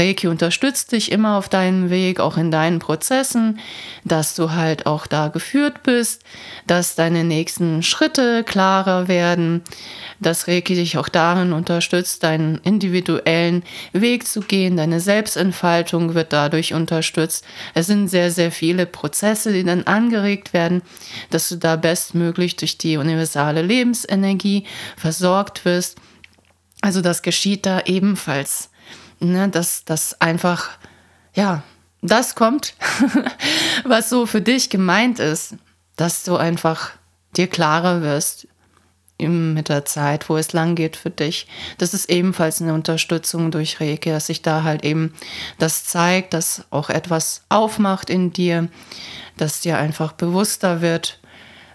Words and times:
Reiki 0.00 0.28
unterstützt 0.28 0.92
dich 0.92 1.12
immer 1.12 1.36
auf 1.36 1.50
deinem 1.50 1.90
Weg, 1.90 2.20
auch 2.20 2.38
in 2.38 2.50
deinen 2.50 2.78
Prozessen, 2.78 3.60
dass 4.02 4.34
du 4.34 4.52
halt 4.52 4.86
auch 4.86 5.06
da 5.06 5.28
geführt 5.28 5.82
bist, 5.82 6.22
dass 6.66 6.94
deine 6.94 7.22
nächsten 7.22 7.82
Schritte 7.82 8.42
klarer 8.42 9.08
werden, 9.08 9.62
dass 10.18 10.48
Reiki 10.48 10.74
dich 10.74 10.96
auch 10.96 11.10
darin 11.10 11.52
unterstützt, 11.52 12.22
deinen 12.22 12.56
individuellen 12.64 13.62
Weg 13.92 14.26
zu 14.26 14.40
gehen, 14.40 14.78
deine 14.78 15.00
Selbstentfaltung 15.00 16.14
wird 16.14 16.32
dadurch 16.32 16.72
unterstützt. 16.72 17.44
Es 17.74 17.86
sind 17.86 18.08
sehr, 18.08 18.30
sehr 18.30 18.50
viele 18.50 18.86
Prozesse, 18.86 19.52
die 19.52 19.64
dann 19.64 19.84
angeregt 19.84 20.54
werden, 20.54 20.80
dass 21.28 21.50
du 21.50 21.56
da 21.56 21.76
bestmöglich 21.76 22.56
durch 22.56 22.78
die 22.78 22.96
universale 22.96 23.60
Lebensenergie 23.60 24.64
versorgt 24.96 25.66
wirst. 25.66 25.98
Also 26.80 27.02
das 27.02 27.20
geschieht 27.20 27.66
da 27.66 27.82
ebenfalls 27.84 28.70
ne, 29.20 29.48
dass 29.48 29.84
das 29.84 30.20
einfach, 30.20 30.70
ja, 31.34 31.62
das 32.02 32.34
kommt, 32.34 32.74
was 33.84 34.08
so 34.08 34.26
für 34.26 34.40
dich 34.40 34.70
gemeint 34.70 35.18
ist, 35.18 35.54
dass 35.96 36.24
du 36.24 36.36
einfach 36.36 36.92
dir 37.36 37.46
klarer 37.46 38.02
wirst 38.02 38.48
mit 39.28 39.68
der 39.68 39.84
Zeit, 39.84 40.30
wo 40.30 40.38
es 40.38 40.54
lang 40.54 40.74
geht 40.74 40.96
für 40.96 41.10
dich. 41.10 41.46
Das 41.76 41.92
ist 41.92 42.08
ebenfalls 42.08 42.62
eine 42.62 42.72
Unterstützung 42.72 43.50
durch 43.50 43.78
Reiki, 43.78 44.08
dass 44.08 44.28
sich 44.28 44.40
da 44.40 44.62
halt 44.62 44.82
eben 44.82 45.12
das 45.58 45.84
zeigt, 45.84 46.32
dass 46.32 46.64
auch 46.70 46.88
etwas 46.88 47.44
aufmacht 47.50 48.08
in 48.08 48.32
dir, 48.32 48.68
dass 49.36 49.60
dir 49.60 49.76
einfach 49.76 50.12
bewusster 50.12 50.80
wird, 50.80 51.20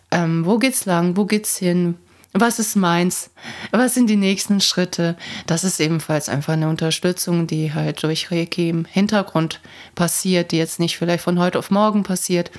ähm, 0.10 0.46
wo 0.46 0.58
geht's 0.58 0.86
lang, 0.86 1.18
wo 1.18 1.26
geht's 1.26 1.58
hin, 1.58 1.98
was 2.38 2.60
ist 2.60 2.76
meins? 2.76 3.30
Was 3.72 3.94
sind 3.94 4.10
die 4.10 4.18
nächsten 4.18 4.60
Schritte? 4.60 5.16
Das 5.48 5.64
ist 5.64 5.80
ebenfalls 5.80 6.28
einfach 6.28 6.54
eine 6.54 6.68
Unterstützung, 6.68 7.48
die 7.48 7.74
halt 7.74 8.04
durch 8.04 8.30
Reiki 8.30 8.70
im 8.70 8.84
Hintergrund 8.84 9.62
passiert, 9.96 10.52
die 10.52 10.58
jetzt 10.58 10.80
nicht 10.80 10.98
vielleicht 10.98 11.24
von 11.24 11.40
heute 11.40 11.58
auf 11.58 11.72
morgen 11.72 12.04
passiert, 12.04 12.52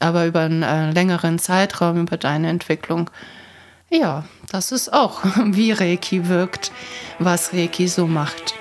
aber 0.00 0.26
über 0.26 0.40
einen 0.40 0.62
äh, 0.62 0.90
längeren 0.90 1.38
Zeitraum, 1.38 2.02
über 2.02 2.18
deine 2.18 2.50
Entwicklung. 2.50 3.10
Ja, 3.88 4.24
das 4.50 4.70
ist 4.70 4.92
auch, 4.92 5.22
wie 5.44 5.72
Reiki 5.72 6.28
wirkt, 6.28 6.70
was 7.18 7.54
Reiki 7.54 7.88
so 7.88 8.06
macht. 8.06 8.54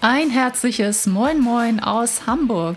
Ein 0.00 0.30
herzliches 0.30 1.08
Moin 1.08 1.40
Moin 1.40 1.80
aus 1.80 2.24
Hamburg. 2.24 2.76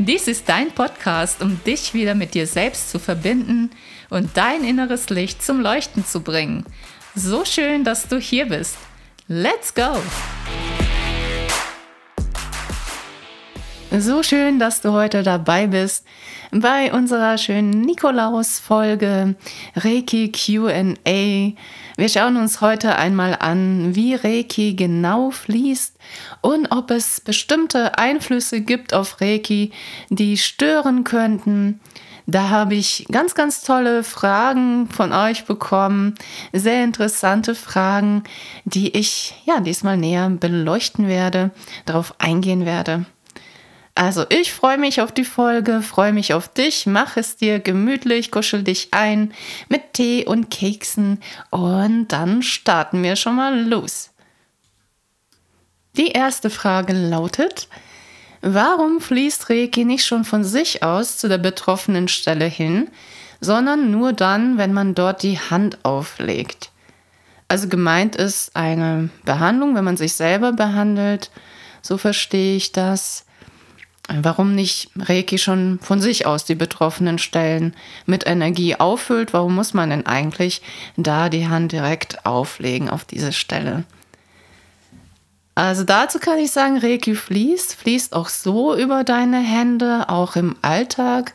Dies 0.00 0.28
ist 0.28 0.48
dein 0.48 0.70
Podcast, 0.70 1.42
um 1.42 1.60
dich 1.64 1.92
wieder 1.92 2.14
mit 2.14 2.34
dir 2.34 2.46
selbst 2.46 2.90
zu 2.90 3.00
verbinden 3.00 3.70
und 4.10 4.36
dein 4.36 4.62
inneres 4.62 5.10
Licht 5.10 5.42
zum 5.42 5.60
Leuchten 5.60 6.06
zu 6.06 6.20
bringen. 6.20 6.64
So 7.16 7.44
schön, 7.44 7.82
dass 7.82 8.06
du 8.06 8.20
hier 8.20 8.46
bist. 8.46 8.76
Let's 9.26 9.74
go! 9.74 9.96
So 13.90 14.22
schön, 14.22 14.60
dass 14.60 14.82
du 14.82 14.92
heute 14.92 15.24
dabei 15.24 15.66
bist 15.66 16.06
bei 16.52 16.92
unserer 16.92 17.36
schönen 17.36 17.80
Nikolaus-Folge 17.80 19.34
Reiki 19.74 20.30
QA. 20.30 20.94
Wir 21.98 22.08
schauen 22.08 22.36
uns 22.36 22.60
heute 22.60 22.94
einmal 22.94 23.36
an, 23.40 23.96
wie 23.96 24.14
Reiki 24.14 24.74
genau 24.74 25.32
fließt 25.32 25.96
und 26.42 26.70
ob 26.70 26.92
es 26.92 27.20
bestimmte 27.20 27.98
Einflüsse 27.98 28.60
gibt 28.60 28.94
auf 28.94 29.20
Reiki, 29.20 29.72
die 30.08 30.36
stören 30.38 31.02
könnten. 31.02 31.80
Da 32.24 32.50
habe 32.50 32.76
ich 32.76 33.04
ganz, 33.10 33.34
ganz 33.34 33.62
tolle 33.62 34.04
Fragen 34.04 34.88
von 34.88 35.12
euch 35.12 35.44
bekommen, 35.44 36.14
sehr 36.52 36.84
interessante 36.84 37.56
Fragen, 37.56 38.22
die 38.64 38.96
ich 38.96 39.34
ja 39.44 39.58
diesmal 39.58 39.96
näher 39.96 40.30
beleuchten 40.30 41.08
werde, 41.08 41.50
darauf 41.84 42.14
eingehen 42.20 42.64
werde. 42.64 43.06
Also 43.98 44.26
ich 44.28 44.52
freue 44.52 44.78
mich 44.78 45.00
auf 45.00 45.10
die 45.10 45.24
Folge, 45.24 45.82
freue 45.82 46.12
mich 46.12 46.32
auf 46.32 46.46
dich, 46.46 46.86
mach 46.86 47.16
es 47.16 47.34
dir 47.34 47.58
gemütlich, 47.58 48.30
kuschel 48.30 48.62
dich 48.62 48.90
ein 48.92 49.34
mit 49.68 49.92
Tee 49.94 50.24
und 50.24 50.52
Keksen 50.52 51.20
und 51.50 52.06
dann 52.06 52.44
starten 52.44 53.02
wir 53.02 53.16
schon 53.16 53.34
mal 53.34 53.60
los. 53.60 54.10
Die 55.96 56.12
erste 56.12 56.48
Frage 56.48 56.92
lautet, 56.92 57.66
warum 58.40 59.00
fließt 59.00 59.50
Reiki 59.50 59.84
nicht 59.84 60.06
schon 60.06 60.24
von 60.24 60.44
sich 60.44 60.84
aus 60.84 61.18
zu 61.18 61.28
der 61.28 61.38
betroffenen 61.38 62.06
Stelle 62.06 62.46
hin, 62.46 62.88
sondern 63.40 63.90
nur 63.90 64.12
dann, 64.12 64.58
wenn 64.58 64.72
man 64.72 64.94
dort 64.94 65.24
die 65.24 65.40
Hand 65.40 65.84
auflegt? 65.84 66.70
Also 67.48 67.66
gemeint 67.66 68.14
ist 68.14 68.54
eine 68.54 69.10
Behandlung, 69.24 69.74
wenn 69.74 69.84
man 69.84 69.96
sich 69.96 70.12
selber 70.12 70.52
behandelt, 70.52 71.32
so 71.82 71.98
verstehe 71.98 72.54
ich 72.54 72.70
das 72.70 73.24
Warum 74.10 74.54
nicht 74.54 74.90
Reiki 74.96 75.36
schon 75.36 75.78
von 75.82 76.00
sich 76.00 76.24
aus 76.24 76.46
die 76.46 76.54
betroffenen 76.54 77.18
Stellen 77.18 77.74
mit 78.06 78.26
Energie 78.26 78.74
auffüllt? 78.74 79.34
Warum 79.34 79.54
muss 79.54 79.74
man 79.74 79.90
denn 79.90 80.06
eigentlich 80.06 80.62
da 80.96 81.28
die 81.28 81.46
Hand 81.46 81.72
direkt 81.72 82.24
auflegen 82.24 82.88
auf 82.88 83.04
diese 83.04 83.34
Stelle? 83.34 83.84
Also 85.54 85.84
dazu 85.84 86.18
kann 86.20 86.38
ich 86.38 86.52
sagen, 86.52 86.78
Reiki 86.78 87.14
fließt, 87.14 87.74
fließt 87.74 88.14
auch 88.14 88.30
so 88.30 88.74
über 88.74 89.04
deine 89.04 89.40
Hände, 89.40 90.08
auch 90.08 90.36
im 90.36 90.56
Alltag, 90.62 91.34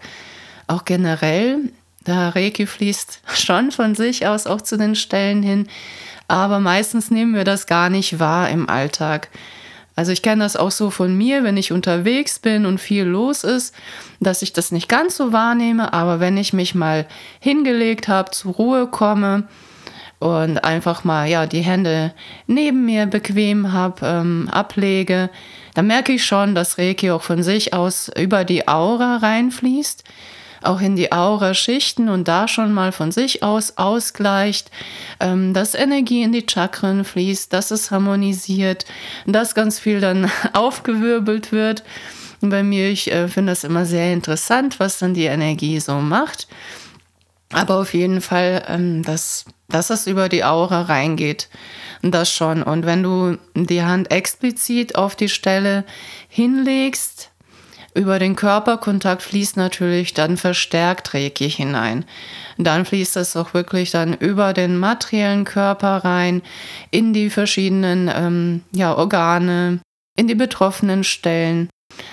auch 0.66 0.86
generell. 0.86 1.60
Da 2.06 2.30
Reiki 2.30 2.66
fließt 2.66 3.20
schon 3.36 3.72
von 3.72 3.94
sich 3.94 4.26
aus 4.26 4.48
auch 4.48 4.62
zu 4.62 4.78
den 4.78 4.96
Stellen 4.96 5.44
hin, 5.44 5.68
aber 6.28 6.60
meistens 6.60 7.12
nehmen 7.12 7.36
wir 7.36 7.44
das 7.44 7.68
gar 7.68 7.90
nicht 7.90 8.18
wahr 8.18 8.50
im 8.50 8.68
Alltag. 8.68 9.30
Also 9.96 10.12
ich 10.12 10.22
kenne 10.22 10.44
das 10.44 10.56
auch 10.56 10.72
so 10.72 10.90
von 10.90 11.16
mir, 11.16 11.44
wenn 11.44 11.58
ich 11.58 11.72
unterwegs 11.72 12.40
bin 12.40 12.66
und 12.66 12.80
viel 12.80 13.04
los 13.04 13.44
ist, 13.44 13.76
dass 14.20 14.42
ich 14.42 14.54
das 14.54 14.72
nicht 14.72 14.90
ganz 14.90 15.18
so 15.18 15.32
wahrnehme, 15.32 15.94
aber 15.94 16.20
wenn 16.20 16.38
ich 16.38 16.52
mich 16.54 16.74
mal 16.74 17.06
hingelegt 17.40 18.08
habe, 18.08 18.32
zur 18.32 18.54
Ruhe 18.54 18.88
komme 18.88 19.48
und 20.20 20.64
einfach 20.64 21.04
mal 21.04 21.28
ja 21.28 21.46
die 21.46 21.62
Hände 21.62 22.14
neben 22.48 22.86
mir 22.86 23.06
bequem 23.06 23.72
habe, 23.72 24.06
ähm, 24.06 24.50
ablege, 24.52 25.30
dann 25.76 25.88
merke 25.88 26.14
ich 26.14 26.26
schon, 26.26 26.56
dass 26.56 26.78
Reiki 26.78 27.12
auch 27.12 27.22
von 27.22 27.44
sich 27.44 27.74
aus 27.74 28.10
über 28.18 28.46
die 28.46 28.68
Aura 28.68 29.18
reinfließt 29.18 30.04
auch 30.66 30.82
in 30.82 30.96
die 30.96 31.12
Aura-Schichten 31.12 32.10
und 32.10 32.28
da 32.28 32.48
schon 32.48 32.74
mal 32.74 32.92
von 32.92 33.12
sich 33.12 33.44
aus 33.44 33.78
ausgleicht, 33.78 34.72
ähm, 35.20 35.54
dass 35.54 35.76
Energie 35.76 36.24
in 36.24 36.32
die 36.32 36.46
Chakren 36.50 37.04
fließt, 37.04 37.52
dass 37.52 37.72
es 37.72 37.92
harmonisiert, 37.92 38.86
dass 39.26 39.56
ganz 39.56 39.80
viel 39.80 40.00
dann 40.00 40.30
aufgewirbelt 40.54 41.52
wird. 41.52 41.84
Bei 42.42 42.64
mir, 42.64 42.90
ich 42.90 43.12
äh, 43.12 43.28
finde 43.28 43.52
das 43.52 43.64
immer 43.64 43.86
sehr 43.86 44.12
interessant, 44.12 44.80
was 44.80 45.00
dann 45.00 45.14
die 45.14 45.26
Energie 45.26 45.80
so 45.80 45.96
macht. 45.96 46.48
Aber 47.54 47.78
auf 47.78 47.94
jeden 47.94 48.20
Fall, 48.20 48.64
ähm, 48.68 49.04
dass, 49.04 49.46
dass 49.70 49.90
es 49.90 50.08
über 50.08 50.28
die 50.28 50.44
Aura 50.44 50.82
reingeht. 50.82 51.50
Das 52.02 52.30
schon. 52.30 52.64
Und 52.64 52.86
wenn 52.86 53.02
du 53.02 53.38
die 53.56 53.84
Hand 53.84 54.12
explizit 54.12 54.96
auf 54.96 55.16
die 55.16 55.30
Stelle 55.30 55.86
hinlegst, 56.28 57.32
über 57.96 58.20
den 58.20 58.36
Körperkontakt 58.36 59.22
fließt 59.22 59.58
natürlich 59.58 60.14
dann 60.14 60.38
verstärkt 60.38 61.14
Reiki 61.14 61.50
hinein. 61.50 62.06
Dann 62.58 62.86
fließt 62.86 63.18
es 63.18 63.36
auch 63.36 63.54
wirklich 63.54 63.92
dann 63.92 64.14
über 64.14 64.54
den 64.54 64.78
materiellen 64.78 65.46
Körper 65.46 66.04
rein, 66.04 66.42
in 66.92 67.14
die 67.14 67.30
verschiedenen 67.30 68.10
ähm, 68.14 68.62
ja, 68.72 68.96
Organe, 68.96 69.80
in 70.16 70.28
die 70.28 70.36
betroffenen 70.36 71.04
Stellen. 71.04 71.70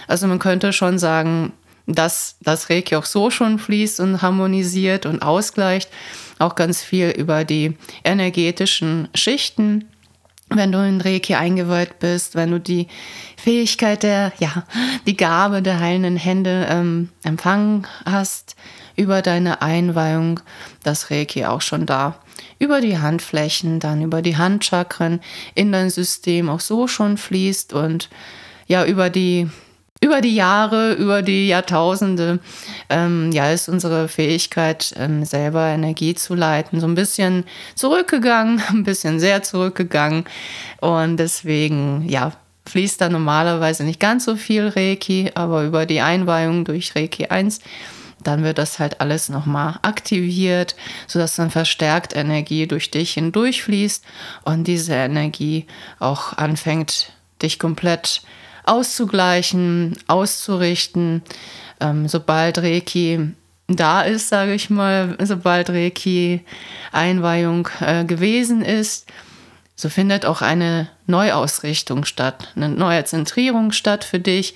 Also 0.07 0.27
man 0.27 0.39
könnte 0.39 0.73
schon 0.73 0.99
sagen, 0.99 1.53
dass 1.87 2.37
das 2.41 2.71
Reiki 2.71 2.97
auch 2.97 3.05
so 3.05 3.31
schon 3.31 3.59
fließt 3.59 4.01
und 4.01 4.23
harmonisiert 4.23 5.07
und 5.07 5.23
ausgleicht. 5.23 5.91
Auch 6.39 6.55
ganz 6.55 6.83
viel 6.83 7.11
über 7.11 7.45
die 7.45 7.77
energetischen 8.05 9.09
Schichten 9.15 9.90
wenn 10.51 10.73
du 10.73 10.85
in 10.87 11.01
Reiki 11.01 11.35
eingeweiht 11.35 11.99
bist, 11.99 12.35
wenn 12.35 12.51
du 12.51 12.61
die 12.61 12.89
Fähigkeit 13.37 14.03
der, 14.03 14.33
ja, 14.39 14.65
die 15.07 15.17
Gabe 15.17 15.63
der 15.63 15.81
heilenden 15.81 16.17
Hände 16.17 16.67
ähm, 16.69 17.09
empfangen 17.23 17.87
hast 18.05 18.57
über 18.97 19.23
deine 19.23 19.63
Einweihung, 19.63 20.41
das 20.83 21.11
Reiki 21.11 21.47
auch 21.47 21.61
schon 21.61 21.87
da 21.87 22.17
über 22.59 22.81
die 22.81 22.99
Handflächen, 22.99 23.81
dann 23.81 24.03
über 24.03 24.23
die 24.23 24.37
Handchakren 24.37 25.21
in 25.55 25.73
dein 25.73 25.89
System 25.89 26.49
auch 26.49 26.61
so 26.61 26.87
schon 26.87 27.17
fließt 27.17 27.73
und 27.73 28.11
ja, 28.67 28.85
über 28.85 29.09
die 29.09 29.49
über 30.03 30.23
die 30.23 30.35
Jahre, 30.35 30.95
über 30.95 31.21
die 31.21 31.49
Jahrtausende, 31.49 32.39
ähm, 32.89 33.33
ja, 33.33 33.51
ist 33.51 33.69
unsere 33.69 34.09
Fähigkeit, 34.09 34.95
ähm, 34.97 35.25
selber 35.25 35.67
Energie 35.67 36.15
zu 36.15 36.35
leiten, 36.35 36.81
so 36.81 36.87
ein 36.87 36.95
bisschen 36.95 37.45
zurückgegangen, 37.75 38.63
ein 38.69 38.85
bisschen 38.85 39.21
sehr 39.21 39.43
zurückgegangen. 39.43 40.25
Und 40.81 41.19
deswegen, 41.19 42.09
ja, 42.09 42.33
fließt 42.67 43.01
da 43.01 43.09
normalerweise 43.09 43.85
nicht 43.85 44.01
ganz 44.01 44.25
so 44.25 44.37
viel 44.37 44.69
Reiki, 44.69 45.33
aber 45.35 45.65
über 45.65 45.87
die 45.87 46.01
Einweihung 46.01 46.65
durch 46.65 46.95
Reiki 46.97 47.27
1 47.27 47.61
dann 48.23 48.43
wird 48.43 48.59
das 48.59 48.79
halt 48.79 49.01
alles 49.01 49.31
nochmal 49.31 49.79
aktiviert, 49.81 50.77
sodass 51.07 51.37
dann 51.37 51.51
verstärkt 51.51 52.15
Energie 52.15 52.67
durch 52.67 52.91
dich 52.91 53.15
hindurchfließt 53.15 54.05
und 54.45 54.65
diese 54.65 54.93
Energie 54.93 55.67
auch 55.99 56.37
anfängt, 56.37 57.13
dich 57.41 57.59
komplett 57.59 58.21
auszugleichen, 58.65 59.97
auszurichten. 60.07 61.23
Ähm, 61.81 62.09
sobald 62.09 62.59
Reiki 62.59 63.35
da 63.69 64.03
ist, 64.03 64.29
sage 64.29 64.55
ich 64.55 64.71
mal, 64.71 65.17
sobald 65.23 65.71
Reiki 65.71 66.45
Einweihung 66.93 67.69
äh, 67.81 68.05
gewesen 68.05 68.63
ist, 68.63 69.09
so 69.77 69.89
findet 69.89 70.27
auch 70.27 70.43
eine 70.43 70.89
Neuausrichtung 71.07 72.05
statt, 72.05 72.49
eine 72.55 72.69
neue 72.69 73.05
Zentrierung 73.05 73.73
statt 73.73 74.05
für 74.05 74.21
dich. 74.21 74.55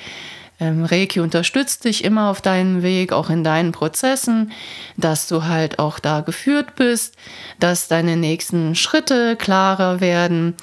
Ähm, 0.65 0.87
Reiki 0.87 1.21
unterstützt 1.21 1.85
dich 1.85 2.05
immer 2.05 2.31
auf 2.31 2.41
deinem 2.41 2.83
Weg, 2.83 3.13
auch 3.13 3.29
in 3.29 3.45
deinen 3.45 3.73
Prozessen, 3.73 4.51
dass 4.97 5.27
du 5.29 5.45
halt 5.45 5.79
auch 5.79 5.99
da 5.99 6.23
geführt 6.23 6.75
bist, 6.75 7.17
dass 7.61 7.87
deine 7.87 8.17
nächsten 8.17 8.75
Schritte 8.75 9.37
klarer 9.37 10.01
werden, 10.01 10.55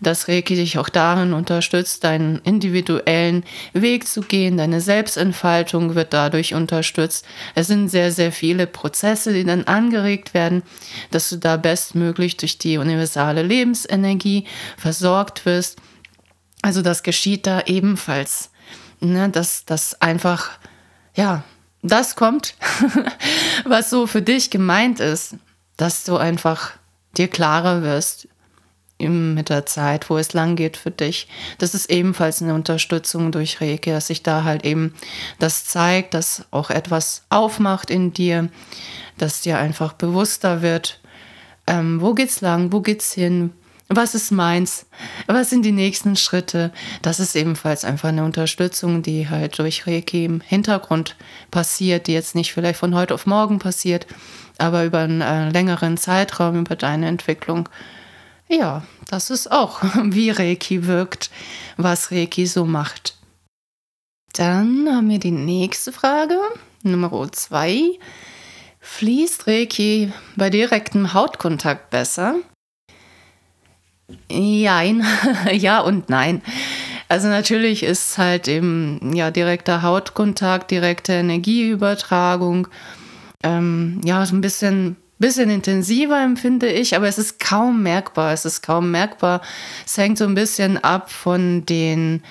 dass 0.00 0.26
Reiki 0.26 0.54
dich 0.54 0.78
auch 0.78 0.88
darin 0.88 1.34
unterstützt, 1.34 2.02
deinen 2.02 2.38
individuellen 2.44 3.44
Weg 3.74 4.08
zu 4.08 4.22
gehen, 4.22 4.56
deine 4.56 4.80
Selbstentfaltung 4.80 5.94
wird 5.94 6.14
dadurch 6.14 6.54
unterstützt. 6.54 7.26
Es 7.54 7.66
sind 7.66 7.90
sehr, 7.90 8.10
sehr 8.10 8.32
viele 8.32 8.66
Prozesse, 8.66 9.34
die 9.34 9.44
dann 9.44 9.64
angeregt 9.64 10.32
werden, 10.32 10.62
dass 11.10 11.28
du 11.28 11.36
da 11.36 11.58
bestmöglich 11.58 12.38
durch 12.38 12.56
die 12.56 12.78
universale 12.78 13.42
Lebensenergie 13.42 14.46
versorgt 14.78 15.44
wirst. 15.44 15.76
Also 16.62 16.80
das 16.80 17.02
geschieht 17.02 17.46
da 17.46 17.60
ebenfalls 17.66 18.51
ne, 19.02 19.28
dass 19.28 19.64
das 19.64 20.00
einfach, 20.00 20.50
ja, 21.14 21.44
das 21.82 22.16
kommt, 22.16 22.54
was 23.64 23.90
so 23.90 24.06
für 24.06 24.22
dich 24.22 24.50
gemeint 24.50 25.00
ist, 25.00 25.36
dass 25.76 26.04
du 26.04 26.16
einfach 26.16 26.72
dir 27.16 27.28
klarer 27.28 27.82
wirst 27.82 28.28
mit 29.08 29.48
der 29.48 29.66
Zeit, 29.66 30.08
wo 30.10 30.16
es 30.16 30.32
lang 30.32 30.54
geht 30.54 30.76
für 30.76 30.92
dich. 30.92 31.26
Das 31.58 31.74
ist 31.74 31.90
ebenfalls 31.90 32.40
eine 32.40 32.54
Unterstützung 32.54 33.32
durch 33.32 33.60
Reiki, 33.60 33.90
dass 33.90 34.06
sich 34.06 34.22
da 34.22 34.44
halt 34.44 34.64
eben 34.64 34.94
das 35.40 35.64
zeigt, 35.64 36.14
dass 36.14 36.44
auch 36.52 36.70
etwas 36.70 37.24
aufmacht 37.28 37.90
in 37.90 38.12
dir, 38.12 38.48
dass 39.18 39.40
dir 39.40 39.58
einfach 39.58 39.94
bewusster 39.94 40.62
wird, 40.62 41.00
ähm, 41.66 42.00
wo 42.00 42.14
geht's 42.14 42.40
lang, 42.42 42.72
wo 42.72 42.80
geht's 42.80 43.12
hin, 43.12 43.52
was 43.96 44.14
ist 44.14 44.30
meins? 44.30 44.86
Was 45.26 45.50
sind 45.50 45.64
die 45.64 45.72
nächsten 45.72 46.16
Schritte? 46.16 46.72
Das 47.02 47.20
ist 47.20 47.34
ebenfalls 47.34 47.84
einfach 47.84 48.08
eine 48.08 48.24
Unterstützung, 48.24 49.02
die 49.02 49.28
halt 49.28 49.58
durch 49.58 49.86
Reiki 49.86 50.24
im 50.24 50.40
Hintergrund 50.40 51.16
passiert, 51.50 52.06
die 52.06 52.12
jetzt 52.12 52.34
nicht 52.34 52.52
vielleicht 52.52 52.78
von 52.78 52.94
heute 52.94 53.14
auf 53.14 53.26
morgen 53.26 53.58
passiert, 53.58 54.06
aber 54.58 54.84
über 54.84 55.00
einen 55.00 55.20
äh, 55.20 55.50
längeren 55.50 55.96
Zeitraum, 55.96 56.60
über 56.60 56.76
deine 56.76 57.08
Entwicklung. 57.08 57.68
Ja, 58.48 58.82
das 59.08 59.30
ist 59.30 59.50
auch, 59.50 59.82
wie 60.04 60.30
Reiki 60.30 60.86
wirkt, 60.86 61.30
was 61.76 62.10
Reiki 62.10 62.46
so 62.46 62.64
macht. 62.64 63.16
Dann 64.34 64.88
haben 64.90 65.10
wir 65.10 65.18
die 65.18 65.30
nächste 65.30 65.92
Frage, 65.92 66.38
Nummer 66.82 67.30
zwei. 67.32 67.98
Fließt 68.80 69.46
Reiki 69.46 70.12
bei 70.36 70.50
direktem 70.50 71.14
Hautkontakt 71.14 71.90
besser? 71.90 72.36
Jein, 74.30 75.04
ja 75.52 75.80
und 75.80 76.08
nein. 76.08 76.42
Also 77.08 77.28
natürlich 77.28 77.82
ist 77.82 78.16
halt 78.16 78.48
eben 78.48 79.14
ja 79.14 79.30
direkter 79.30 79.82
Hautkontakt, 79.82 80.70
direkte 80.70 81.12
Energieübertragung, 81.12 82.68
ähm, 83.42 84.00
ja 84.04 84.24
so 84.24 84.34
ein 84.34 84.40
bisschen 84.40 84.96
bisschen 85.22 85.50
intensiver 85.50 86.22
empfinde 86.22 86.70
ich, 86.70 86.94
aber 86.96 87.08
es 87.08 87.16
ist 87.16 87.40
kaum 87.40 87.82
merkbar. 87.82 88.32
Es 88.32 88.44
ist 88.44 88.60
kaum 88.60 88.90
merkbar. 88.90 89.40
Es 89.86 89.96
hängt 89.96 90.18
so 90.18 90.24
ein 90.24 90.34
bisschen 90.34 90.82
ab 90.82 91.10
von 91.10 91.64
den 91.64 92.22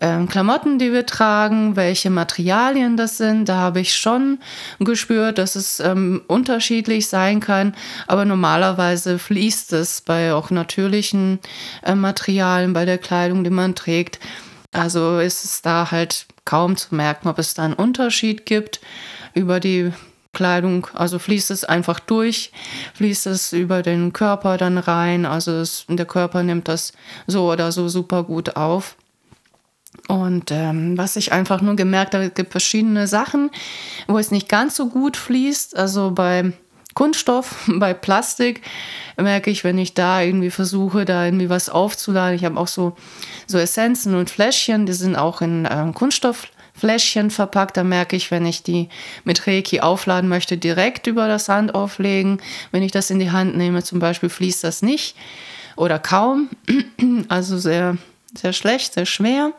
ähm, 0.00 0.28
Klamotten, 0.28 0.78
die 0.78 0.92
wir 0.92 1.06
tragen, 1.06 1.76
welche 1.76 2.10
Materialien 2.10 2.96
das 2.96 3.18
sind. 3.18 3.48
Da 3.48 3.56
habe 3.56 3.80
ich 3.80 3.94
schon 3.94 4.38
gespürt, 4.78 5.38
dass 5.38 5.56
es 5.56 5.80
ähm, 5.80 6.22
unterschiedlich 6.26 7.08
sein 7.08 7.40
kann, 7.40 7.74
aber 8.06 8.24
normalerweise 8.24 9.18
fließt 9.18 9.72
es 9.74 10.00
bei 10.00 10.32
auch 10.32 10.50
natürlichen 10.50 11.38
äh, 11.82 11.94
Materialien, 11.94 12.72
bei 12.72 12.84
der 12.84 12.98
Kleidung, 12.98 13.44
die 13.44 13.50
man 13.50 13.74
trägt. 13.74 14.18
Also 14.72 15.18
ist 15.18 15.44
es 15.44 15.62
da 15.62 15.90
halt 15.90 16.26
kaum 16.44 16.76
zu 16.76 16.94
merken, 16.94 17.28
ob 17.28 17.38
es 17.38 17.54
da 17.54 17.64
einen 17.64 17.74
Unterschied 17.74 18.46
gibt 18.46 18.80
über 19.34 19.60
die 19.60 19.92
Kleidung, 20.32 20.86
also 20.94 21.18
fließt 21.18 21.50
es 21.50 21.64
einfach 21.64 21.98
durch, 21.98 22.52
fließt 22.94 23.26
es 23.26 23.52
über 23.52 23.82
den 23.82 24.12
Körper 24.12 24.56
dann 24.56 24.78
rein, 24.78 25.26
also 25.26 25.52
es, 25.52 25.84
der 25.88 26.06
Körper 26.06 26.44
nimmt 26.44 26.68
das 26.68 26.92
so 27.26 27.50
oder 27.50 27.72
so 27.72 27.88
super 27.88 28.22
gut 28.22 28.54
auf. 28.56 28.96
Und 30.10 30.50
ähm, 30.50 30.98
was 30.98 31.14
ich 31.14 31.30
einfach 31.30 31.60
nur 31.60 31.76
gemerkt 31.76 32.14
habe, 32.14 32.24
es 32.24 32.34
gibt 32.34 32.50
verschiedene 32.50 33.06
Sachen, 33.06 33.48
wo 34.08 34.18
es 34.18 34.32
nicht 34.32 34.48
ganz 34.48 34.74
so 34.74 34.88
gut 34.88 35.16
fließt. 35.16 35.76
Also 35.76 36.10
bei 36.10 36.52
Kunststoff, 36.94 37.54
bei 37.68 37.94
Plastik 37.94 38.60
merke 39.16 39.52
ich, 39.52 39.62
wenn 39.62 39.78
ich 39.78 39.94
da 39.94 40.20
irgendwie 40.20 40.50
versuche, 40.50 41.04
da 41.04 41.26
irgendwie 41.26 41.48
was 41.48 41.68
aufzuladen. 41.68 42.34
Ich 42.34 42.44
habe 42.44 42.58
auch 42.58 42.66
so, 42.66 42.96
so 43.46 43.56
Essenzen 43.56 44.16
und 44.16 44.30
Fläschchen, 44.30 44.84
die 44.84 44.94
sind 44.94 45.14
auch 45.14 45.42
in 45.42 45.68
ähm, 45.70 45.94
Kunststofffläschchen 45.94 47.30
verpackt. 47.30 47.76
Da 47.76 47.84
merke 47.84 48.16
ich, 48.16 48.32
wenn 48.32 48.46
ich 48.46 48.64
die 48.64 48.88
mit 49.22 49.46
Reiki 49.46 49.78
aufladen 49.78 50.28
möchte, 50.28 50.58
direkt 50.58 51.06
über 51.06 51.28
das 51.28 51.48
Hand 51.48 51.76
auflegen. 51.76 52.42
Wenn 52.72 52.82
ich 52.82 52.90
das 52.90 53.10
in 53.10 53.20
die 53.20 53.30
Hand 53.30 53.56
nehme, 53.56 53.84
zum 53.84 54.00
Beispiel, 54.00 54.28
fließt 54.28 54.64
das 54.64 54.82
nicht 54.82 55.14
oder 55.76 56.00
kaum. 56.00 56.48
Also 57.28 57.58
sehr, 57.58 57.96
sehr 58.34 58.52
schlecht, 58.52 58.94
sehr 58.94 59.06
schwer 59.06 59.52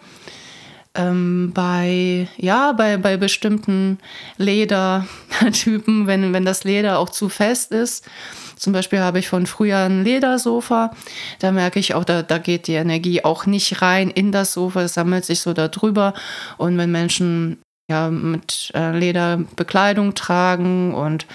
ähm, 0.96 1.52
bei, 1.54 2.28
ja, 2.38 2.74
bei, 2.74 2.98
bei 2.98 3.18
bestimmten 3.18 4.00
Ledertypen, 4.38 5.08
wenn, 6.08 6.34
wenn 6.34 6.46
das 6.46 6.64
Leder 6.64 7.00
auch 7.00 7.10
zu 7.10 7.30
fest 7.30 7.72
ist. 7.72 8.10
Zum 8.56 8.74
Beispiel 8.74 9.00
habe 9.00 9.20
ich 9.20 9.28
von 9.28 9.46
früher 9.46 9.80
ein 9.80 10.04
Ledersofa. 10.04 10.92
Da 11.40 11.52
merke 11.52 11.80
ich 11.80 11.96
auch, 11.96 12.04
da, 12.04 12.22
da 12.22 12.38
geht 12.38 12.68
die 12.68 12.74
Energie 12.74 13.24
auch 13.24 13.46
nicht 13.46 13.82
rein 13.82 14.10
in 14.10 14.32
das 14.32 14.54
Sofa, 14.54 14.82
es 14.84 14.94
sammelt 14.94 15.26
sich 15.26 15.40
so 15.40 15.54
da 15.54 15.68
drüber. 15.68 16.14
Und 16.58 16.78
wenn 16.78 16.92
Menschen 16.92 17.60
ja 17.90 18.10
mit 18.10 18.72
äh, 18.76 18.98
Lederbekleidung 18.98 20.14
tragen 20.14 20.94
und 20.94 21.26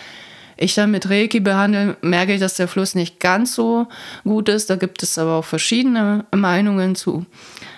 ich 0.56 0.74
dann 0.74 0.90
mit 0.90 1.10
Reiki 1.10 1.40
behandle, 1.40 1.96
merke 2.00 2.34
ich, 2.34 2.40
dass 2.40 2.54
der 2.54 2.68
Fluss 2.68 2.94
nicht 2.94 3.20
ganz 3.20 3.54
so 3.54 3.88
gut 4.24 4.48
ist. 4.48 4.70
Da 4.70 4.76
gibt 4.76 5.02
es 5.02 5.18
aber 5.18 5.34
auch 5.34 5.44
verschiedene 5.44 6.24
Meinungen 6.34 6.94
zu. 6.94 7.26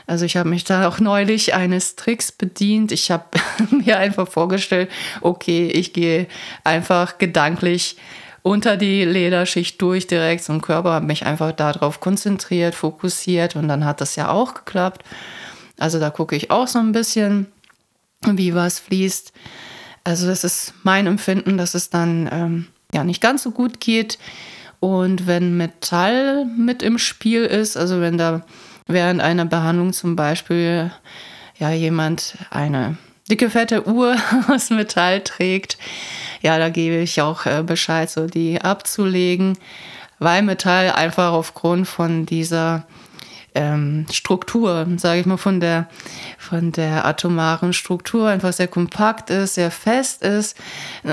Also 0.06 0.24
ich 0.24 0.36
habe 0.36 0.48
mich 0.48 0.64
da 0.64 0.88
auch 0.88 1.00
neulich 1.00 1.54
eines 1.54 1.96
Tricks 1.96 2.32
bedient. 2.32 2.92
Ich 2.92 3.10
habe 3.10 3.24
mir 3.70 3.98
einfach 3.98 4.28
vorgestellt, 4.28 4.90
okay, 5.20 5.68
ich 5.68 5.92
gehe 5.92 6.28
einfach 6.64 7.18
gedanklich 7.18 7.96
unter 8.42 8.76
die 8.76 9.04
Lederschicht 9.04 9.82
durch 9.82 10.06
direkt 10.06 10.44
zum 10.44 10.62
Körper, 10.62 10.92
habe 10.92 11.06
mich 11.06 11.26
einfach 11.26 11.52
darauf 11.52 12.00
konzentriert, 12.00 12.74
fokussiert 12.74 13.56
und 13.56 13.68
dann 13.68 13.84
hat 13.84 14.00
das 14.00 14.16
ja 14.16 14.30
auch 14.30 14.54
geklappt. 14.54 15.04
Also 15.78 15.98
da 16.00 16.10
gucke 16.10 16.36
ich 16.36 16.50
auch 16.50 16.66
so 16.66 16.78
ein 16.78 16.92
bisschen, 16.92 17.46
wie 18.24 18.54
was 18.54 18.78
fließt. 18.78 19.32
Also 20.08 20.26
das 20.26 20.42
ist 20.42 20.72
mein 20.84 21.06
Empfinden, 21.06 21.58
dass 21.58 21.74
es 21.74 21.90
dann 21.90 22.30
ähm, 22.32 22.66
ja 22.94 23.04
nicht 23.04 23.20
ganz 23.20 23.42
so 23.42 23.50
gut 23.50 23.78
geht. 23.78 24.18
Und 24.80 25.26
wenn 25.26 25.58
Metall 25.58 26.46
mit 26.46 26.82
im 26.82 26.96
Spiel 26.96 27.44
ist, 27.44 27.76
also 27.76 28.00
wenn 28.00 28.16
da 28.16 28.40
während 28.86 29.20
einer 29.20 29.44
Behandlung 29.44 29.92
zum 29.92 30.16
Beispiel 30.16 30.90
ja 31.58 31.72
jemand 31.72 32.38
eine 32.48 32.96
dicke 33.30 33.50
fette 33.50 33.86
Uhr 33.86 34.16
aus 34.48 34.70
Metall 34.70 35.20
trägt, 35.20 35.76
ja, 36.40 36.58
da 36.58 36.70
gebe 36.70 36.96
ich 36.96 37.20
auch 37.20 37.44
äh, 37.44 37.62
Bescheid, 37.62 38.08
so 38.08 38.26
die 38.26 38.62
abzulegen, 38.62 39.58
weil 40.20 40.40
Metall 40.40 40.90
einfach 40.90 41.32
aufgrund 41.32 41.86
von 41.86 42.24
dieser 42.24 42.86
ähm, 43.54 44.06
Struktur, 44.12 44.86
sage 44.96 45.20
ich 45.20 45.26
mal, 45.26 45.36
von 45.36 45.60
der, 45.60 45.88
von 46.38 46.72
der 46.72 47.04
atomaren 47.04 47.72
Struktur 47.72 48.28
einfach 48.28 48.52
sehr 48.52 48.68
kompakt 48.68 49.30
ist, 49.30 49.54
sehr 49.54 49.70
fest 49.70 50.22
ist. 50.22 50.56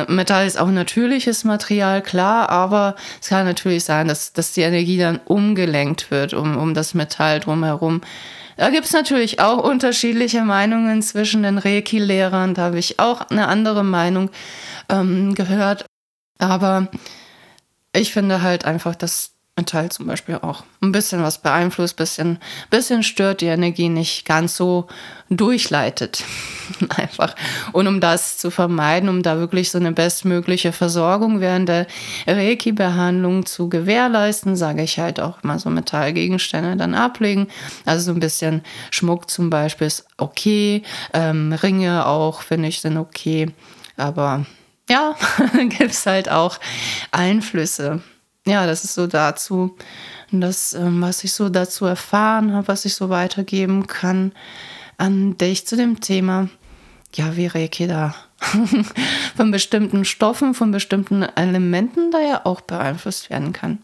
Metall 0.08 0.46
ist 0.46 0.60
auch 0.60 0.70
natürliches 0.70 1.44
Material, 1.44 2.01
klar, 2.01 2.50
aber 2.50 2.96
es 3.22 3.30
kann 3.30 3.46
natürlich 3.46 3.84
sein, 3.84 4.08
dass, 4.08 4.34
dass 4.34 4.54
die 4.54 4.62
Energie 4.62 4.98
dann 4.98 5.20
umgelenkt 5.25 6.12
wird 6.12 6.34
um, 6.34 6.58
um 6.58 6.74
das 6.74 6.94
Metall 6.94 7.39
drumherum. 7.39 8.01
Da 8.58 8.70
gibt 8.70 8.86
es 8.86 8.94
natürlich 8.94 9.39
auch 9.42 9.58
unterschiedliche 9.58 10.42
Meinungen 10.42 11.01
zwischen 11.01 11.44
den 11.44 11.58
Reiki-Lehrern. 11.58 12.54
Da 12.54 12.63
habe 12.63 12.80
ich 12.80 13.00
auch 13.00 13.30
eine 13.30 13.48
andere 13.48 13.84
Meinung 13.84 14.30
ähm, 14.88 15.36
gehört. 15.36 15.86
Aber 16.39 16.88
ich 17.94 18.13
finde 18.13 18.42
halt 18.42 18.65
einfach, 18.65 18.96
dass 18.96 19.35
Metall 19.58 19.90
zum 19.90 20.08
Beispiel 20.08 20.36
auch 20.36 20.66
ein 20.82 20.92
bisschen 20.92 21.24
was 21.24 21.38
beeinflusst, 21.38 21.96
bisschen, 21.96 22.40
bisschen 22.70 23.04
stört, 23.04 23.40
die 23.40 23.46
Energie 23.46 23.88
nicht 23.88 24.26
ganz 24.26 24.58
so 24.58 24.88
durchleitet. 25.30 26.26
Einfach. 26.90 27.36
Und 27.72 27.88
um 27.88 28.02
das 28.02 28.38
zu 28.38 28.52
vermeiden, 28.52 29.08
um 29.08 29.24
da 29.24 29.38
wirklich 29.38 29.72
so 29.72 29.78
eine 29.78 29.94
bestmögliche 29.94 30.74
Versorgung 30.74 31.40
während 31.40 31.70
der 31.70 31.88
Reiki-Behandlung 32.28 33.46
zu 33.46 33.70
gewährleisten, 33.70 34.58
sage 34.58 34.84
ich 34.84 35.00
halt 35.00 35.22
auch 35.22 35.42
mal 35.44 35.58
so 35.58 35.70
Metallgegenstände 35.70 36.76
dann 36.76 36.94
ablegen. 36.94 37.48
Also 37.86 38.08
so 38.08 38.12
ein 38.12 38.20
bisschen 38.20 38.62
Schmuck 38.92 39.30
zum 39.30 39.50
Beispiel 39.50 39.88
ist 39.88 40.06
okay. 40.18 40.84
Ähm, 41.14 41.54
Ringe 41.54 42.06
auch, 42.06 42.42
finde 42.42 42.68
ich, 42.68 42.82
sind 42.82 42.98
okay. 42.98 43.54
Aber 43.96 44.46
ja, 44.90 45.16
gibt 45.70 45.92
es 45.92 46.06
halt 46.06 46.28
auch 46.28 46.60
Einflüsse 47.12 48.02
ja, 48.46 48.66
das 48.68 48.84
ist 48.84 48.94
so 48.94 49.08
dazu, 49.08 49.75
das, 50.32 50.74
ähm, 50.74 51.02
was 51.02 51.24
ich 51.24 51.34
so 51.34 51.50
dazu 51.50 51.86
erfahren 51.86 52.54
habe, 52.54 52.68
was 52.68 52.86
ich 52.86 52.96
so 52.96 53.10
weitergeben 53.10 53.88
kann 53.88 54.32
an 54.98 55.38
dich 55.38 55.68
zu 55.68 55.75
dem 55.75 56.00
Thema, 56.00 56.50
ja, 57.14 57.36
wie 57.36 57.48
Reiki 57.48 57.88
da 57.88 58.16
von 59.36 59.52
bestimmten 59.52 60.06
Stoffen, 60.06 60.54
von 60.54 60.72
bestimmten 60.72 61.24
Elementen 61.24 62.12
da 62.12 62.20
ja 62.20 62.46
auch 62.46 62.62
beeinflusst 62.62 63.30
werden 63.30 63.54
kann. 63.54 63.80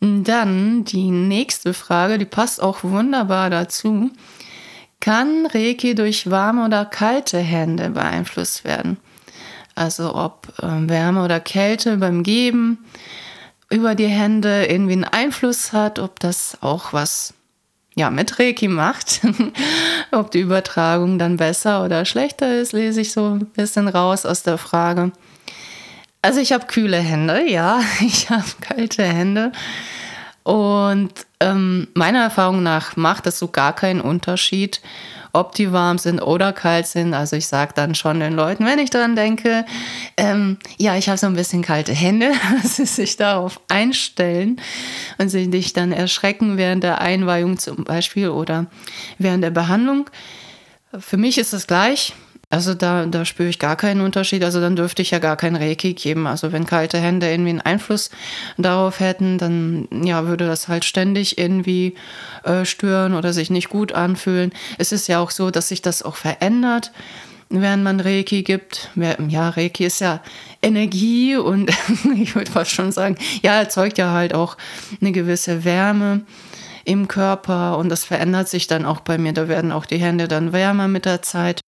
Dann 0.00 0.84
die 0.84 1.10
nächste 1.10 1.74
Frage, 1.74 2.18
die 2.18 2.24
passt 2.24 2.60
auch 2.60 2.82
wunderbar 2.82 3.50
dazu. 3.50 4.10
Kann 5.00 5.46
Reiki 5.46 5.94
durch 5.94 6.30
warme 6.30 6.64
oder 6.64 6.84
kalte 6.84 7.38
Hände 7.38 7.90
beeinflusst 7.90 8.64
werden? 8.64 8.98
Also 9.74 10.14
ob 10.14 10.52
äh, 10.58 10.88
Wärme 10.88 11.24
oder 11.24 11.40
Kälte 11.40 11.96
beim 11.96 12.22
Geben, 12.22 12.84
über 13.72 13.94
die 13.94 14.06
Hände 14.06 14.66
irgendwie 14.66 14.92
einen 14.92 15.04
Einfluss 15.04 15.72
hat, 15.72 15.98
ob 15.98 16.20
das 16.20 16.58
auch 16.60 16.92
was 16.92 17.34
ja, 17.94 18.10
mit 18.10 18.38
Reiki 18.38 18.68
macht. 18.68 19.20
ob 20.12 20.30
die 20.30 20.40
Übertragung 20.40 21.18
dann 21.18 21.36
besser 21.36 21.84
oder 21.84 22.04
schlechter 22.04 22.58
ist, 22.58 22.72
lese 22.72 23.00
ich 23.00 23.12
so 23.12 23.34
ein 23.34 23.46
bisschen 23.46 23.88
raus 23.88 24.24
aus 24.24 24.42
der 24.42 24.58
Frage. 24.58 25.12
Also 26.22 26.40
ich 26.40 26.52
habe 26.52 26.66
kühle 26.66 26.98
Hände, 26.98 27.50
ja, 27.50 27.80
ich 28.00 28.30
habe 28.30 28.44
kalte 28.60 29.04
Hände. 29.04 29.52
Und 30.44 31.12
ähm, 31.40 31.88
meiner 31.94 32.22
Erfahrung 32.22 32.62
nach 32.62 32.96
macht 32.96 33.26
das 33.26 33.38
so 33.38 33.48
gar 33.48 33.74
keinen 33.74 34.00
Unterschied, 34.00 34.80
ob 35.32 35.54
die 35.54 35.72
warm 35.72 35.98
sind 35.98 36.20
oder 36.20 36.52
kalt 36.52 36.86
sind. 36.86 37.14
Also 37.14 37.36
ich 37.36 37.46
sage 37.46 37.72
dann 37.74 37.94
schon 37.94 38.20
den 38.20 38.34
Leuten, 38.34 38.66
wenn 38.66 38.78
ich 38.78 38.90
daran 38.90 39.16
denke, 39.16 39.64
ähm, 40.16 40.58
ja, 40.78 40.96
ich 40.96 41.08
habe 41.08 41.18
so 41.18 41.26
ein 41.26 41.34
bisschen 41.34 41.62
kalte 41.62 41.92
Hände, 41.92 42.32
dass 42.62 42.76
sie 42.76 42.86
sich 42.86 43.16
darauf 43.16 43.60
einstellen 43.68 44.60
und 45.18 45.28
sich 45.28 45.48
nicht 45.48 45.76
dann 45.76 45.92
erschrecken 45.92 46.56
während 46.56 46.84
der 46.84 47.00
Einweihung 47.00 47.58
zum 47.58 47.84
Beispiel 47.84 48.28
oder 48.28 48.66
während 49.18 49.42
der 49.42 49.50
Behandlung. 49.50 50.10
Für 50.98 51.16
mich 51.16 51.38
ist 51.38 51.54
es 51.54 51.66
gleich. 51.66 52.12
Also 52.52 52.74
da, 52.74 53.06
da 53.06 53.24
spüre 53.24 53.48
ich 53.48 53.58
gar 53.58 53.76
keinen 53.76 54.02
Unterschied. 54.02 54.44
Also 54.44 54.60
dann 54.60 54.76
dürfte 54.76 55.00
ich 55.00 55.10
ja 55.10 55.20
gar 55.20 55.38
kein 55.38 55.56
Reiki 55.56 55.94
geben. 55.94 56.26
Also 56.26 56.52
wenn 56.52 56.66
kalte 56.66 56.98
Hände 56.98 57.30
irgendwie 57.30 57.48
einen 57.48 57.62
Einfluss 57.62 58.10
darauf 58.58 59.00
hätten, 59.00 59.38
dann 59.38 59.88
ja, 60.04 60.26
würde 60.26 60.46
das 60.46 60.68
halt 60.68 60.84
ständig 60.84 61.38
irgendwie 61.38 61.94
äh, 62.44 62.66
stören 62.66 63.14
oder 63.14 63.32
sich 63.32 63.48
nicht 63.48 63.70
gut 63.70 63.94
anfühlen. 63.94 64.52
Es 64.76 64.92
ist 64.92 65.08
ja 65.08 65.18
auch 65.20 65.30
so, 65.30 65.50
dass 65.50 65.68
sich 65.68 65.80
das 65.80 66.02
auch 66.02 66.16
verändert 66.16 66.92
während 67.48 67.84
man 67.84 68.00
Reiki 68.00 68.42
gibt. 68.42 68.90
Ja, 68.96 69.48
Reiki 69.48 69.86
ist 69.86 70.00
ja 70.00 70.20
Energie 70.60 71.36
und 71.36 71.70
ich 72.16 72.34
würde 72.34 72.50
fast 72.50 72.70
schon 72.70 72.92
sagen, 72.92 73.16
ja, 73.42 73.60
erzeugt 73.60 73.96
ja 73.96 74.12
halt 74.12 74.34
auch 74.34 74.58
eine 75.00 75.12
gewisse 75.12 75.64
Wärme 75.64 76.20
im 76.84 77.08
Körper 77.08 77.78
und 77.78 77.88
das 77.88 78.04
verändert 78.04 78.50
sich 78.50 78.66
dann 78.66 78.84
auch 78.84 79.00
bei 79.00 79.16
mir. 79.16 79.32
Da 79.32 79.48
werden 79.48 79.72
auch 79.72 79.86
die 79.86 79.98
Hände 79.98 80.28
dann 80.28 80.52
wärmer 80.52 80.86
mit 80.86 81.06
der 81.06 81.22
Zeit. 81.22 81.61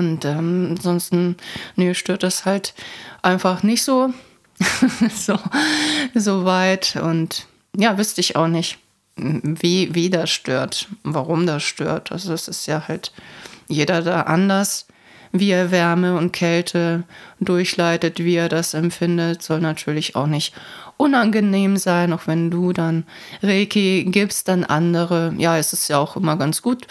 Und 0.00 0.24
ähm, 0.24 0.68
ansonsten, 0.70 1.36
nee, 1.76 1.92
stört 1.92 2.22
das 2.22 2.46
halt 2.46 2.72
einfach 3.20 3.62
nicht 3.62 3.82
so, 3.82 4.14
so, 5.14 5.38
so 6.14 6.44
weit. 6.46 6.96
Und 6.96 7.46
ja, 7.76 7.98
wüsste 7.98 8.22
ich 8.22 8.34
auch 8.34 8.48
nicht, 8.48 8.78
wie, 9.16 9.94
wie 9.94 10.08
das 10.08 10.30
stört, 10.30 10.88
warum 11.02 11.46
das 11.46 11.62
stört. 11.62 12.12
Also 12.12 12.32
es 12.32 12.48
ist 12.48 12.66
ja 12.66 12.88
halt 12.88 13.12
jeder 13.68 14.00
da 14.00 14.22
anders, 14.22 14.86
wie 15.32 15.50
er 15.50 15.70
Wärme 15.70 16.16
und 16.16 16.32
Kälte 16.32 17.04
durchleitet, 17.38 18.18
wie 18.18 18.34
er 18.34 18.48
das 18.48 18.74
empfindet, 18.74 19.42
soll 19.42 19.60
natürlich 19.60 20.16
auch 20.16 20.26
nicht 20.26 20.54
unangenehm 20.96 21.76
sein, 21.78 22.12
auch 22.12 22.26
wenn 22.26 22.50
du 22.50 22.72
dann 22.72 23.04
Reiki 23.42 24.04
gibst, 24.08 24.48
dann 24.48 24.64
andere. 24.64 25.32
Ja, 25.38 25.56
es 25.56 25.72
ist 25.72 25.88
ja 25.88 25.98
auch 25.98 26.16
immer 26.16 26.36
ganz 26.36 26.60
gut, 26.60 26.86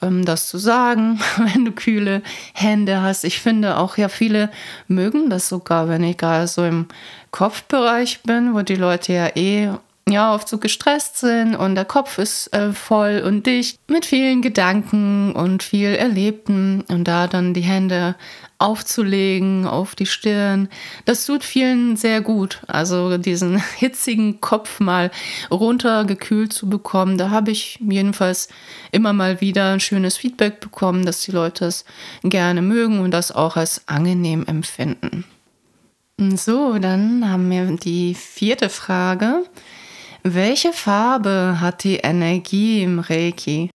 ähm, 0.00 0.24
das 0.24 0.46
zu 0.46 0.58
sagen, 0.58 1.18
wenn 1.38 1.64
du 1.64 1.72
kühle 1.72 2.22
Hände 2.54 3.02
hast. 3.02 3.24
Ich 3.24 3.40
finde 3.40 3.76
auch 3.76 3.96
ja 3.96 4.08
viele 4.08 4.50
mögen 4.86 5.28
das 5.28 5.48
sogar, 5.48 5.88
wenn 5.88 6.04
ich 6.04 6.16
gerade 6.16 6.46
so 6.46 6.64
im 6.64 6.86
Kopfbereich 7.32 8.20
bin, 8.22 8.54
wo 8.54 8.62
die 8.62 8.76
Leute 8.76 9.12
ja 9.12 9.28
eh 9.34 9.70
ja 10.10 10.34
oft 10.34 10.48
so 10.48 10.58
gestresst 10.58 11.18
sind 11.18 11.54
und 11.54 11.74
der 11.74 11.84
Kopf 11.84 12.18
ist 12.18 12.52
äh, 12.52 12.72
voll 12.72 13.22
und 13.24 13.46
dicht 13.46 13.78
mit 13.88 14.06
vielen 14.06 14.42
Gedanken 14.42 15.32
und 15.32 15.62
viel 15.62 15.94
Erlebten 15.94 16.82
und 16.88 17.04
da 17.04 17.26
dann 17.26 17.54
die 17.54 17.62
Hände 17.62 18.14
aufzulegen 18.58 19.66
auf 19.66 19.94
die 19.94 20.06
Stirn. 20.06 20.68
Das 21.04 21.24
tut 21.26 21.44
vielen 21.44 21.96
sehr 21.96 22.20
gut. 22.20 22.60
Also 22.66 23.16
diesen 23.16 23.62
hitzigen 23.76 24.40
Kopf 24.40 24.80
mal 24.80 25.10
runtergekühlt 25.50 26.52
zu 26.52 26.68
bekommen. 26.68 27.18
Da 27.18 27.30
habe 27.30 27.52
ich 27.52 27.78
jedenfalls 27.80 28.48
immer 28.90 29.12
mal 29.12 29.40
wieder 29.40 29.72
ein 29.72 29.80
schönes 29.80 30.16
Feedback 30.16 30.60
bekommen, 30.60 31.06
dass 31.06 31.22
die 31.22 31.30
Leute 31.30 31.66
es 31.66 31.84
gerne 32.24 32.62
mögen 32.62 33.00
und 33.00 33.12
das 33.12 33.30
auch 33.30 33.56
als 33.56 33.82
angenehm 33.86 34.44
empfinden. 34.46 35.24
So, 36.20 36.78
dann 36.80 37.30
haben 37.30 37.48
wir 37.48 37.76
die 37.76 38.14
vierte 38.14 38.70
Frage. 38.70 39.44
Welche 40.34 40.72
Farbe 40.72 41.58
hat 41.60 41.84
die 41.84 41.96
Energie 41.96 42.82
im 42.82 42.98
Reiki? 42.98 43.70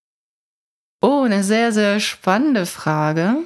Oh, 1.02 1.24
eine 1.24 1.44
sehr, 1.44 1.72
sehr 1.72 2.00
spannende 2.00 2.66
Frage 2.66 3.44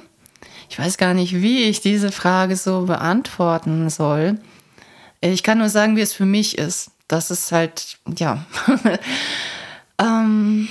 ich 0.68 0.78
weiß 0.78 0.98
gar 0.98 1.14
nicht, 1.14 1.34
wie 1.40 1.64
ich 1.64 1.80
diese 1.80 2.12
Frage 2.12 2.56
so 2.56 2.82
beantworten 2.82 3.88
soll. 3.90 4.38
Ich 5.20 5.42
kann 5.42 5.58
nur 5.58 5.68
sagen, 5.68 5.96
wie 5.96 6.02
es 6.02 6.12
für 6.12 6.26
mich 6.26 6.58
ist. 6.58 6.90
Das 7.08 7.30
ist 7.30 7.52
halt, 7.52 7.98
ja. 8.16 8.44
ähm, 9.98 10.68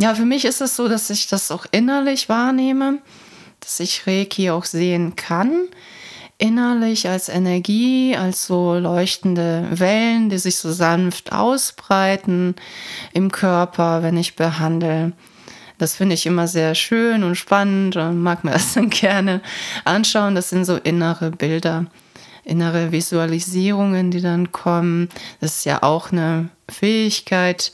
ja, 0.00 0.14
für 0.14 0.24
mich 0.24 0.44
ist 0.44 0.60
es 0.60 0.76
so, 0.76 0.88
dass 0.88 1.10
ich 1.10 1.26
das 1.26 1.50
auch 1.50 1.66
innerlich 1.72 2.28
wahrnehme, 2.28 2.98
dass 3.60 3.80
ich 3.80 4.06
Reiki 4.06 4.50
auch 4.50 4.64
sehen 4.64 5.16
kann. 5.16 5.68
Innerlich 6.38 7.08
als 7.08 7.30
Energie, 7.30 8.14
als 8.14 8.46
so 8.46 8.74
leuchtende 8.74 9.68
Wellen, 9.70 10.28
die 10.28 10.36
sich 10.36 10.58
so 10.58 10.70
sanft 10.70 11.32
ausbreiten 11.32 12.54
im 13.14 13.30
Körper, 13.32 14.02
wenn 14.02 14.18
ich 14.18 14.36
behandle. 14.36 15.12
Das 15.78 15.96
finde 15.96 16.14
ich 16.14 16.26
immer 16.26 16.46
sehr 16.46 16.74
schön 16.74 17.22
und 17.24 17.36
spannend 17.36 17.96
und 17.96 18.22
mag 18.22 18.44
mir 18.44 18.50
das 18.52 18.74
dann 18.74 18.90
gerne 18.90 19.40
anschauen. 19.84 20.34
Das 20.34 20.50
sind 20.50 20.66
so 20.66 20.76
innere 20.76 21.30
Bilder, 21.30 21.86
innere 22.44 22.92
Visualisierungen, 22.92 24.10
die 24.10 24.20
dann 24.20 24.52
kommen. 24.52 25.08
Das 25.40 25.56
ist 25.56 25.64
ja 25.64 25.82
auch 25.82 26.12
eine 26.12 26.50
Fähigkeit, 26.68 27.72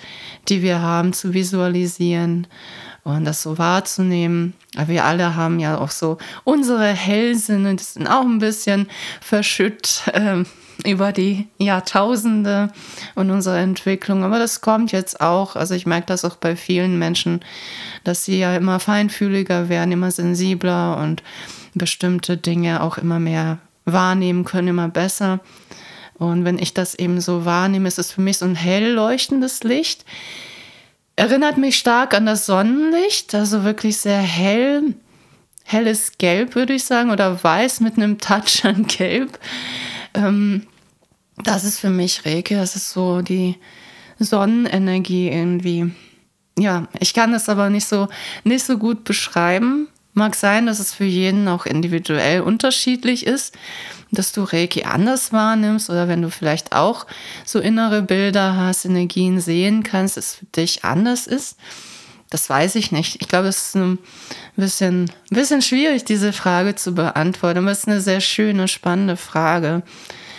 die 0.48 0.62
wir 0.62 0.80
haben 0.80 1.12
zu 1.12 1.34
visualisieren 1.34 2.46
und 3.04 3.24
das 3.24 3.42
so 3.42 3.58
wahrzunehmen. 3.58 4.54
Wir 4.86 5.04
alle 5.04 5.34
haben 5.34 5.58
ja 5.58 5.78
auch 5.78 5.90
so 5.90 6.18
unsere 6.44 6.86
Hellsinne, 6.86 7.76
die 7.76 7.84
sind 7.84 8.06
auch 8.06 8.22
ein 8.24 8.38
bisschen 8.38 8.88
verschütt. 9.20 10.02
Äh, 10.12 10.44
über 10.84 11.12
die 11.12 11.46
Jahrtausende 11.58 12.72
und 13.14 13.30
unsere 13.30 13.58
Entwicklung. 13.58 14.24
Aber 14.24 14.38
das 14.38 14.60
kommt 14.60 14.92
jetzt 14.92 15.20
auch. 15.20 15.54
Also 15.56 15.74
ich 15.74 15.86
merke 15.86 16.06
das 16.06 16.24
auch 16.24 16.36
bei 16.36 16.56
vielen 16.56 16.98
Menschen, 16.98 17.40
dass 18.04 18.24
sie 18.24 18.38
ja 18.38 18.56
immer 18.56 18.80
feinfühliger 18.80 19.68
werden, 19.68 19.92
immer 19.92 20.10
sensibler 20.10 20.96
und 20.98 21.22
bestimmte 21.74 22.36
Dinge 22.36 22.82
auch 22.82 22.98
immer 22.98 23.20
mehr 23.20 23.58
wahrnehmen 23.84 24.44
können, 24.44 24.68
immer 24.68 24.88
besser. 24.88 25.40
Und 26.18 26.44
wenn 26.44 26.58
ich 26.58 26.74
das 26.74 26.94
eben 26.94 27.20
so 27.20 27.44
wahrnehme, 27.44 27.88
ist 27.88 27.98
es 27.98 28.12
für 28.12 28.20
mich 28.20 28.38
so 28.38 28.44
ein 28.44 28.54
hell 28.54 28.92
leuchtendes 28.92 29.64
Licht. 29.64 30.04
Erinnert 31.22 31.56
mich 31.56 31.78
stark 31.78 32.14
an 32.14 32.26
das 32.26 32.46
Sonnenlicht, 32.46 33.32
also 33.36 33.62
wirklich 33.62 33.98
sehr 33.98 34.18
hell, 34.18 34.96
helles 35.62 36.18
Gelb, 36.18 36.56
würde 36.56 36.72
ich 36.72 36.82
sagen, 36.82 37.12
oder 37.12 37.44
weiß 37.44 37.78
mit 37.78 37.96
einem 37.96 38.18
Touch 38.18 38.64
an 38.64 38.88
Gelb. 38.88 39.38
Ähm, 40.14 40.66
das 41.44 41.62
ist 41.62 41.78
für 41.78 41.90
mich 41.90 42.26
Reiki, 42.26 42.56
das 42.56 42.74
ist 42.74 42.90
so 42.90 43.22
die 43.22 43.54
Sonnenenergie 44.18 45.28
irgendwie. 45.28 45.92
Ja, 46.58 46.88
ich 46.98 47.14
kann 47.14 47.30
das 47.30 47.48
aber 47.48 47.70
nicht 47.70 47.86
so, 47.86 48.08
nicht 48.42 48.64
so 48.64 48.76
gut 48.76 49.04
beschreiben. 49.04 49.86
Mag 50.14 50.34
sein, 50.34 50.66
dass 50.66 50.80
es 50.80 50.92
für 50.92 51.04
jeden 51.04 51.46
auch 51.46 51.66
individuell 51.66 52.40
unterschiedlich 52.40 53.28
ist, 53.28 53.56
dass 54.12 54.32
du 54.32 54.44
Reiki 54.44 54.84
anders 54.84 55.32
wahrnimmst 55.32 55.90
oder 55.90 56.06
wenn 56.06 56.22
du 56.22 56.30
vielleicht 56.30 56.72
auch 56.72 57.06
so 57.44 57.58
innere 57.58 58.02
Bilder 58.02 58.56
hast, 58.56 58.84
Energien 58.84 59.40
sehen 59.40 59.82
kannst, 59.82 60.18
es 60.18 60.34
für 60.34 60.46
dich 60.46 60.84
anders 60.84 61.26
ist. 61.26 61.56
Das 62.28 62.48
weiß 62.48 62.76
ich 62.76 62.92
nicht. 62.92 63.20
Ich 63.20 63.28
glaube, 63.28 63.48
es 63.48 63.68
ist 63.68 63.76
ein 63.76 63.98
bisschen, 64.56 65.04
ein 65.30 65.36
bisschen 65.36 65.62
schwierig, 65.62 66.04
diese 66.04 66.32
Frage 66.32 66.74
zu 66.74 66.94
beantworten, 66.94 67.58
aber 67.58 67.72
es 67.72 67.80
ist 67.80 67.88
eine 67.88 68.00
sehr 68.00 68.20
schöne, 68.20 68.68
spannende 68.68 69.16
Frage. 69.16 69.82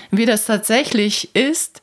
Wie 0.10 0.28
das 0.28 0.46
tatsächlich 0.46 1.36
ist, 1.36 1.82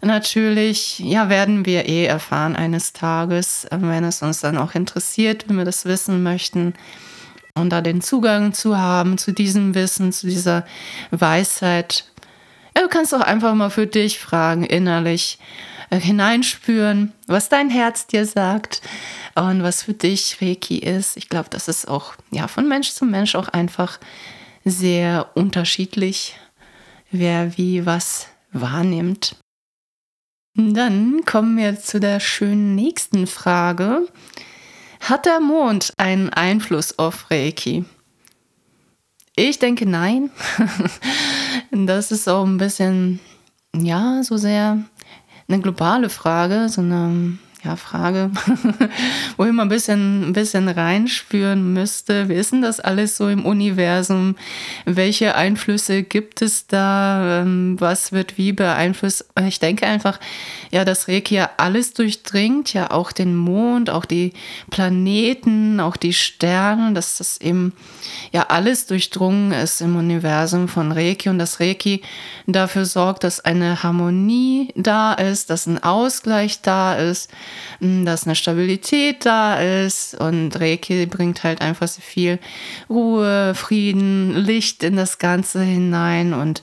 natürlich, 0.00 1.00
ja, 1.00 1.28
werden 1.28 1.66
wir 1.66 1.86
eh 1.86 2.06
erfahren 2.06 2.54
eines 2.54 2.92
Tages, 2.92 3.66
wenn 3.70 4.04
es 4.04 4.22
uns 4.22 4.40
dann 4.40 4.56
auch 4.56 4.76
interessiert, 4.76 5.48
wenn 5.48 5.56
wir 5.56 5.64
das 5.64 5.84
wissen 5.84 6.22
möchten 6.22 6.74
und 7.54 7.70
da 7.70 7.80
den 7.80 8.00
Zugang 8.00 8.52
zu 8.52 8.78
haben, 8.78 9.18
zu 9.18 9.32
diesem 9.32 9.74
Wissen, 9.74 10.12
zu 10.12 10.26
dieser 10.26 10.64
Weisheit. 11.10 12.04
Ja, 12.76 12.82
du 12.82 12.88
kannst 12.88 13.14
auch 13.14 13.20
einfach 13.20 13.54
mal 13.54 13.70
für 13.70 13.86
dich 13.86 14.18
fragen, 14.18 14.64
innerlich 14.64 15.38
äh, 15.90 16.00
hineinspüren, 16.00 17.12
was 17.26 17.48
dein 17.48 17.68
Herz 17.68 18.06
dir 18.06 18.24
sagt 18.24 18.80
und 19.34 19.62
was 19.62 19.82
für 19.82 19.92
dich 19.92 20.38
Reiki 20.40 20.78
ist. 20.78 21.16
Ich 21.16 21.28
glaube, 21.28 21.48
das 21.50 21.68
ist 21.68 21.86
auch 21.86 22.14
ja 22.30 22.48
von 22.48 22.68
Mensch 22.68 22.90
zu 22.92 23.04
Mensch 23.04 23.34
auch 23.34 23.48
einfach 23.48 23.98
sehr 24.64 25.30
unterschiedlich, 25.34 26.38
wer 27.10 27.58
wie 27.58 27.84
was 27.84 28.28
wahrnimmt. 28.52 29.36
Dann 30.54 31.24
kommen 31.24 31.56
wir 31.56 31.78
zu 31.80 31.98
der 31.98 32.20
schönen 32.20 32.74
nächsten 32.74 33.26
Frage. 33.26 34.06
Hat 35.02 35.26
der 35.26 35.40
Mond 35.40 35.92
einen 35.96 36.30
Einfluss 36.30 36.96
auf 36.96 37.28
Reiki? 37.28 37.84
Ich 39.34 39.58
denke 39.58 39.84
nein. 39.84 40.30
das 41.72 42.12
ist 42.12 42.28
auch 42.28 42.44
ein 42.44 42.56
bisschen, 42.56 43.18
ja, 43.74 44.22
so 44.22 44.36
sehr 44.36 44.78
eine 45.48 45.60
globale 45.60 46.08
Frage, 46.08 46.68
so 46.68 46.82
eine 46.82 47.36
ja, 47.64 47.76
Frage, 47.76 48.32
wo 49.36 49.44
ich 49.44 49.52
mal 49.52 49.62
ein 49.62 49.68
bisschen, 49.68 50.30
ein 50.30 50.32
bisschen 50.32 50.68
reinspüren 50.68 51.72
müsste. 51.72 52.28
Wie 52.28 52.34
ist 52.34 52.50
denn 52.50 52.60
das 52.62 52.80
alles 52.80 53.16
so 53.16 53.28
im 53.28 53.46
Universum? 53.46 54.34
Welche 54.84 55.36
Einflüsse 55.36 56.02
gibt 56.02 56.42
es 56.42 56.66
da? 56.66 57.42
Ähm, 57.42 57.76
was 57.78 58.10
wird 58.10 58.36
wie 58.36 58.52
beeinflusst? 58.52 59.26
Ich 59.46 59.60
denke 59.60 59.86
einfach, 59.86 60.18
ja, 60.72 60.84
dass 60.84 61.06
Reiki 61.06 61.36
ja 61.36 61.50
alles 61.56 61.94
durchdringt, 61.94 62.72
ja 62.74 62.90
auch 62.90 63.12
den 63.12 63.36
Mond, 63.36 63.90
auch 63.90 64.06
die 64.06 64.32
Planeten, 64.70 65.78
auch 65.78 65.96
die 65.96 66.14
Sterne, 66.14 66.94
dass 66.94 67.18
das 67.18 67.40
eben 67.40 67.74
ja 68.32 68.46
alles 68.48 68.86
durchdrungen 68.86 69.52
ist 69.52 69.80
im 69.80 69.94
Universum 69.94 70.66
von 70.66 70.90
Reiki 70.90 71.28
und 71.28 71.38
dass 71.38 71.60
Reiki 71.60 72.02
dafür 72.48 72.86
sorgt, 72.86 73.22
dass 73.22 73.38
eine 73.38 73.84
Harmonie 73.84 74.72
da 74.74 75.12
ist, 75.12 75.48
dass 75.48 75.66
ein 75.66 75.80
Ausgleich 75.80 76.60
da 76.62 76.94
ist 76.96 77.30
dass 77.80 78.26
eine 78.26 78.36
Stabilität 78.36 79.24
da 79.26 79.60
ist 79.60 80.14
und 80.14 80.58
Reiki 80.58 81.06
bringt 81.06 81.44
halt 81.44 81.60
einfach 81.60 81.88
so 81.88 82.00
viel 82.00 82.38
Ruhe, 82.88 83.54
Frieden, 83.54 84.36
Licht 84.36 84.82
in 84.82 84.96
das 84.96 85.18
Ganze 85.18 85.62
hinein 85.62 86.34
und 86.34 86.62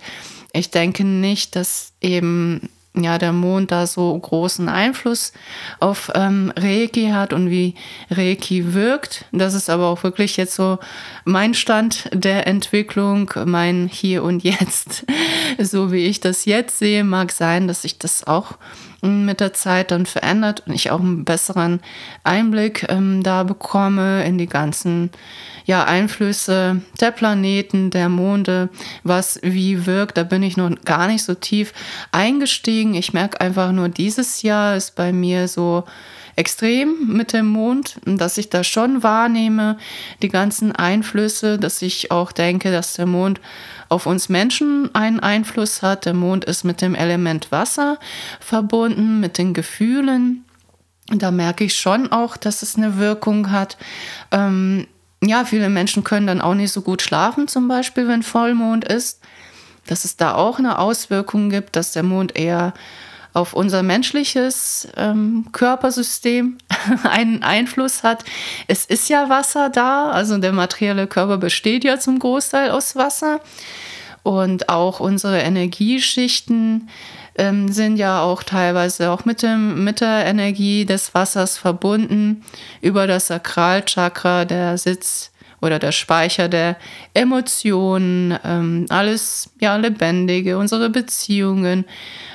ich 0.54 0.72
denke 0.72 1.04
nicht, 1.04 1.56
dass 1.56 1.94
eben 2.02 2.70
ja 2.96 3.18
der 3.18 3.34
Mond 3.34 3.72
da 3.72 3.88
so 3.88 4.18
großen 4.18 4.68
Einfluss 4.68 5.32
auf 5.80 6.12
ähm, 6.16 6.52
Reiki 6.56 7.10
hat 7.10 7.34
und 7.34 7.50
wie 7.50 7.76
Reiki 8.10 8.74
wirkt. 8.74 9.26
Das 9.32 9.54
ist 9.54 9.70
aber 9.70 9.88
auch 9.88 10.04
wirklich 10.04 10.38
jetzt 10.38 10.56
so 10.56 10.80
mein 11.24 11.54
Stand 11.54 12.10
der 12.14 12.48
Entwicklung, 12.48 13.32
mein 13.46 13.88
Hier 13.92 14.24
und 14.24 14.44
Jetzt. 14.44 15.06
so 15.60 15.92
wie 15.92 16.06
ich 16.06 16.20
das 16.20 16.46
jetzt 16.46 16.80
sehe, 16.80 17.04
mag 17.04 17.32
sein, 17.32 17.68
dass 17.68 17.84
sich 17.84 18.00
das 18.00 18.26
auch 18.26 18.58
mit 19.02 19.40
der 19.40 19.54
Zeit 19.54 19.92
dann 19.92 20.06
verändert 20.06 20.64
und 20.66 20.74
ich 20.74 20.92
auch 20.92 21.00
einen 21.00 21.26
besseren 21.26 21.80
Einblick 22.24 22.86
ähm, 22.90 23.24
da 23.24 23.44
bekomme 23.44 24.26
in 24.26 24.38
die 24.38 24.48
ganzen 24.48 25.10
ja, 25.66 25.86
Einflüsse 25.86 26.82
der 27.00 27.12
Planeten, 27.12 27.92
der 27.92 28.10
Monde, 28.10 28.70
was 29.04 29.40
wie 29.44 29.86
wirkt. 29.86 30.18
Da 30.18 30.24
bin 30.24 30.42
ich 30.44 30.58
noch 30.58 30.72
gar 30.84 31.08
nicht 31.08 31.24
so 31.24 31.36
tief 31.36 31.74
eingestiegen. 32.12 32.96
Ich 32.96 33.14
merke 33.14 33.40
einfach 33.40 33.72
nur, 33.72 33.88
dieses 33.88 34.42
Jahr 34.42 34.76
ist 34.76 34.96
bei 34.96 35.14
mir 35.14 35.48
so 35.48 35.84
extrem 36.36 37.08
mit 37.08 37.34
dem 37.34 37.48
Mond, 37.48 38.00
dass 38.06 38.38
ich 38.38 38.50
da 38.50 38.64
schon 38.64 39.04
wahrnehme, 39.04 39.78
die 40.22 40.30
ganzen 40.30 40.72
Einflüsse, 40.72 41.60
dass 41.60 41.82
ich 41.82 42.12
auch 42.12 42.32
denke, 42.32 42.72
dass 42.72 42.94
der 42.94 43.06
Mond 43.06 43.42
auf 43.90 44.06
uns 44.06 44.30
Menschen 44.30 44.94
einen 44.94 45.20
Einfluss 45.20 45.82
hat. 45.82 46.06
Der 46.06 46.14
Mond 46.14 46.46
ist 46.46 46.64
mit 46.64 46.82
dem 46.82 46.96
Element 46.96 47.52
Wasser 47.52 47.98
verbunden, 48.40 49.20
mit 49.20 49.38
den 49.38 49.54
Gefühlen. 49.54 50.46
Da 51.08 51.32
merke 51.32 51.64
ich 51.64 51.74
schon 51.74 52.12
auch, 52.12 52.38
dass 52.38 52.62
es 52.62 52.76
eine 52.76 52.98
Wirkung 52.98 53.52
hat. 53.52 53.78
Ähm, 54.32 54.88
ja, 55.24 55.44
viele 55.44 55.70
Menschen 55.70 56.04
können 56.04 56.28
dann 56.28 56.42
auch 56.42 56.54
nicht 56.54 56.72
so 56.72 56.82
gut 56.82 57.02
schlafen, 57.02 57.48
zum 57.48 57.68
Beispiel, 57.68 58.08
wenn 58.08 58.24
Vollmond 58.24 58.86
ist. 58.86 59.22
Dass 59.88 60.06
es 60.06 60.18
da 60.18 60.36
auch 60.36 60.60
eine 60.60 60.78
Auswirkung 60.78 61.50
gibt, 61.50 61.76
dass 61.76 61.94
der 61.94 62.04
Mond 62.04 62.38
eher 62.38 62.74
auf 63.34 63.54
unser 63.54 63.84
menschliches 63.84 64.88
ähm, 64.98 65.46
Körpersystem 65.52 66.58
einen 67.04 67.44
Einfluss 67.44 68.04
hat. 68.04 68.24
Es 68.68 68.86
ist 68.86 69.10
ja 69.10 69.30
Wasser 69.30 69.70
da, 69.70 70.10
also 70.10 70.38
der 70.38 70.52
materielle 70.52 71.08
Körper 71.08 71.38
besteht 71.38 71.84
ja 71.84 72.00
zum 72.00 72.20
Großteil 72.20 72.72
aus 72.72 72.96
Wasser. 72.96 73.40
Und 74.24 74.70
auch 74.70 75.00
unsere 75.00 75.40
Energieschichten 75.40 76.90
ähm, 77.36 77.72
sind 77.72 77.98
ja 77.98 78.22
auch 78.22 78.44
teilweise 78.44 79.12
auch 79.12 79.26
mit, 79.26 79.42
dem, 79.42 79.84
mit 79.84 80.02
der 80.02 80.26
Energie 80.26 80.86
des 80.86 81.14
Wassers 81.14 81.58
verbunden 81.58 82.44
über 82.82 83.08
das 83.08 83.28
Sakralchakra, 83.28 84.46
der 84.46 84.78
Sitz 84.78 85.32
oder 85.62 85.80
der 85.80 85.92
Speicher 85.92 86.48
der 86.48 86.78
Emotionen, 87.14 88.38
ähm, 88.44 88.86
alles 88.90 89.52
ja 89.60 89.76
lebendige, 89.76 90.58
unsere 90.58 90.90
Beziehungen. 90.90 91.86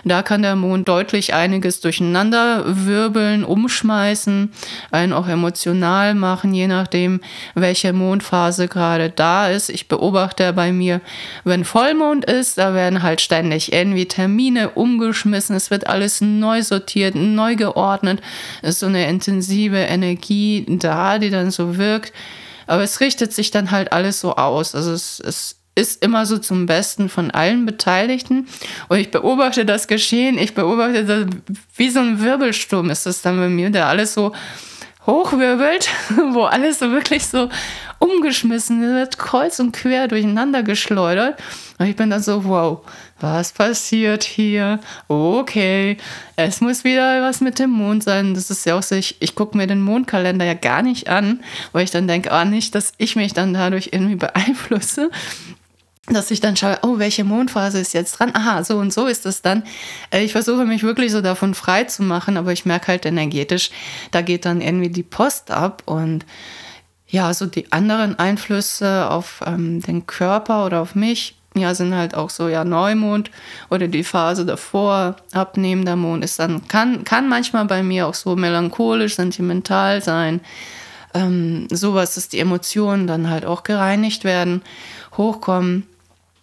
Da 0.07 0.23
kann 0.23 0.43
der 0.43 0.55
Mond 0.55 0.87
deutlich 0.87 1.33
einiges 1.33 1.81
durcheinander 1.81 2.65
wirbeln, 2.67 3.43
umschmeißen, 3.43 4.53
einen 4.91 5.13
auch 5.15 5.29
emotional 5.29 6.15
machen, 6.15 6.53
je 6.53 6.67
nachdem, 6.67 7.21
welche 7.55 7.95
Mondphase 7.95 8.69
gerade 8.69 9.09
da 9.09 9.49
ist. 9.49 9.71
Ich 9.71 9.89
beobachte 9.89 10.53
bei 10.53 10.73
mir, 10.73 11.01
wenn 11.45 11.65
Vollmond 11.65 12.27
ist, 12.27 12.59
da 12.59 12.75
werden 12.75 13.03
halt 13.03 13.23
ständig 13.23 13.73
irgendwie 13.73 14.07
Termine 14.07 14.71
umgeschmissen, 14.71 15.57
es 15.57 15.71
wird 15.71 15.87
alles 15.87 16.21
neu 16.21 16.63
sortiert, 16.63 17.15
neu 17.15 17.57
geordnet. 17.57 18.21
Es 18.61 18.71
ist 18.75 18.81
so 18.81 18.87
eine 18.87 19.09
intensive 19.09 19.79
Energie 19.79 20.67
da, 20.69 21.19
die 21.19 21.31
dann 21.31 21.51
so 21.51 21.79
wirkt. 21.79 22.13
Aber 22.67 22.83
es 22.83 23.01
richtet 23.01 23.33
sich 23.33 23.51
dann 23.51 23.71
halt 23.71 23.93
alles 23.93 24.21
so 24.21 24.37
aus. 24.37 24.75
Also 24.75 24.93
es, 24.93 25.21
es 25.21 25.57
ist 25.75 26.03
immer 26.05 26.25
so 26.25 26.39
zum 26.39 26.67
Besten 26.67 27.09
von 27.09 27.31
allen 27.31 27.67
Beteiligten. 27.67 28.47
Und 28.89 28.99
ich 28.99 29.11
beobachte 29.11 29.65
das 29.65 29.89
Geschehen, 29.89 30.39
ich 30.39 30.55
beobachte 30.55 31.05
das, 31.05 31.27
wie 31.77 31.91
so 31.91 32.01
ein 32.01 32.21
Wirbelsturm 32.21 32.91
ist 32.91 33.07
das 33.07 33.23
dann 33.23 33.37
bei 33.39 33.49
mir, 33.49 33.71
der 33.71 33.87
alles 33.87 34.15
so 34.15 34.33
hochwirbelt, 35.07 35.89
wo 36.33 36.45
alles 36.45 36.79
so 36.79 36.91
wirklich 36.91 37.27
so 37.27 37.49
umgeschmissen 37.99 38.81
wird, 38.81 39.19
kreuz 39.19 39.59
und 39.59 39.73
quer 39.73 40.09
durcheinander 40.09 40.63
geschleudert. 40.63 41.41
Und 41.79 41.87
ich 41.87 41.97
bin 41.97 42.11
dann 42.11 42.23
so, 42.23 42.45
wow, 42.45 42.81
was 43.21 43.53
passiert 43.53 44.25
hier? 44.25 44.81
Okay, 45.09 45.97
es 46.37 46.61
muss 46.61 46.85
wieder 46.85 47.23
was 47.23 47.41
mit 47.41 47.59
dem 47.59 47.71
Mond 47.71 48.03
sein. 48.03 48.35
Das 48.35 48.51
ist 48.51 48.67
ja 48.67 48.77
auch 48.77 48.83
so, 48.83 48.95
ich, 48.95 49.17
ich 49.21 49.35
gucke 49.35 49.57
mir 49.57 49.67
den 49.67 49.81
Mondkalender 49.81 50.45
ja 50.45 50.55
gar 50.55 50.83
nicht 50.83 51.09
an, 51.09 51.43
weil 51.73 51.85
ich 51.85 51.91
dann 51.91 52.09
denke, 52.09 52.33
ah, 52.33 52.45
nicht, 52.45 52.75
dass 52.75 52.93
ich 52.99 53.17
mich 53.17 53.33
dann 53.33 53.55
dadurch 53.55 53.91
irgendwie 53.93 54.17
beeinflusse 54.17 55.11
dass 56.07 56.31
ich 56.31 56.41
dann 56.41 56.57
schaue, 56.57 56.79
oh, 56.83 56.99
welche 56.99 57.25
Mondphase 57.25 57.79
ist 57.81 57.95
jetzt 57.95 58.19
dran? 58.19 58.33
Aha, 58.35 58.63
so 58.63 58.77
und 58.77 58.93
so 58.93 59.07
ist 59.07 59.25
das 59.25 59.41
dann. 59.41 59.65
Äh, 60.11 60.23
ich 60.25 60.33
versuche 60.33 60.67
mich 60.67 60.83
wirklich 60.83 61.13
so 61.13 61.23
davon 61.23 61.55
frei 61.55 61.85
zu 61.85 62.03
machen, 62.03 62.37
aber 62.37 62.53
ich 62.53 62.67
merke 62.67 62.89
halt 62.89 63.07
energetisch, 63.07 63.71
da 64.11 64.21
geht 64.21 64.45
dann 64.45 64.61
irgendwie 64.61 64.91
die 64.91 65.03
Post 65.03 65.51
ab 65.51 65.83
und 65.87 66.27
ja, 67.09 67.33
so 67.33 67.47
die 67.47 67.73
anderen 67.73 68.19
Einflüsse 68.19 69.09
auf 69.11 69.43
ähm, 69.47 69.81
den 69.81 70.07
Körper 70.07 70.67
oder 70.67 70.83
auf 70.83 70.95
mich 70.95 71.37
ja, 71.57 71.75
sind 71.75 71.95
halt 71.95 72.15
auch 72.15 72.31
so, 72.31 72.49
ja, 72.49 72.65
Neumond 72.65 73.31
oder 73.71 73.87
die 73.87 74.05
Phase 74.05 74.45
davor, 74.45 75.17
abnehmender 75.33 75.97
Mond 75.97 76.25
ist 76.25 76.39
dann, 76.39 76.67
kann, 76.67 77.05
kann 77.05 77.29
manchmal 77.29 77.65
bei 77.67 77.83
mir 77.83 78.09
auch 78.09 78.15
so 78.15 78.35
melancholisch, 78.35 79.17
sentimental 79.17 80.03
sein. 80.03 80.41
Ähm, 81.15 81.69
sowas, 81.71 82.17
dass 82.17 82.29
die 82.29 82.41
Emotionen 82.41 83.07
dann 83.07 83.31
halt 83.31 83.45
auch 83.45 83.63
gereinigt 83.63 84.25
werden, 84.25 84.63
hochkommen. 85.17 85.87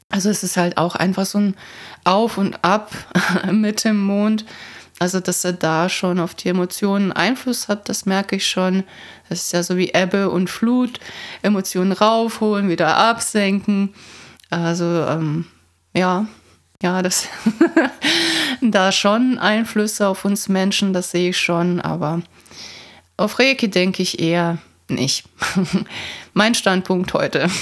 Also 0.10 0.30
es 0.30 0.43
ist 0.43 0.56
halt 0.56 0.78
auch 0.78 0.95
einfach 0.95 1.26
so 1.26 1.39
ein 1.39 1.56
Auf 2.06 2.38
und 2.38 2.63
Ab 2.63 2.91
mit 3.52 3.84
dem 3.84 3.97
Mond. 3.97 4.45
Also, 5.02 5.19
dass 5.19 5.43
er 5.43 5.54
da 5.54 5.89
schon 5.89 6.19
auf 6.19 6.36
die 6.36 6.50
Emotionen 6.50 7.12
Einfluss 7.12 7.67
hat, 7.67 7.89
das 7.89 8.06
merke 8.06 8.36
ich 8.36 8.47
schon. 8.47 8.84
Das 9.30 9.39
ist 9.39 9.52
ja 9.52 9.63
so 9.63 9.76
wie 9.76 9.93
Ebbe 9.95 10.30
und 10.30 10.47
Flut. 10.47 11.00
Emotionen 11.41 11.91
raufholen, 11.91 12.69
wieder 12.69 12.97
absenken. 12.97 13.95
Also, 14.52 14.86
ähm, 14.86 15.46
ja, 15.96 16.28
ja, 16.84 17.02
das 17.02 17.28
da 18.62 18.92
schon 18.92 19.40
Einflüsse 19.40 20.08
auf 20.08 20.26
uns 20.26 20.50
Menschen, 20.50 20.94
das 20.94 21.12
sehe 21.12 21.30
ich 21.30 21.38
schon, 21.38 21.80
aber 21.80 22.22
auf 23.18 23.40
Reiki 23.40 23.70
denke 23.70 24.04
ich 24.04 24.20
eher 24.20 24.58
nicht. 24.90 25.26
mein 26.34 26.54
Standpunkt 26.54 27.14
heute. 27.14 27.50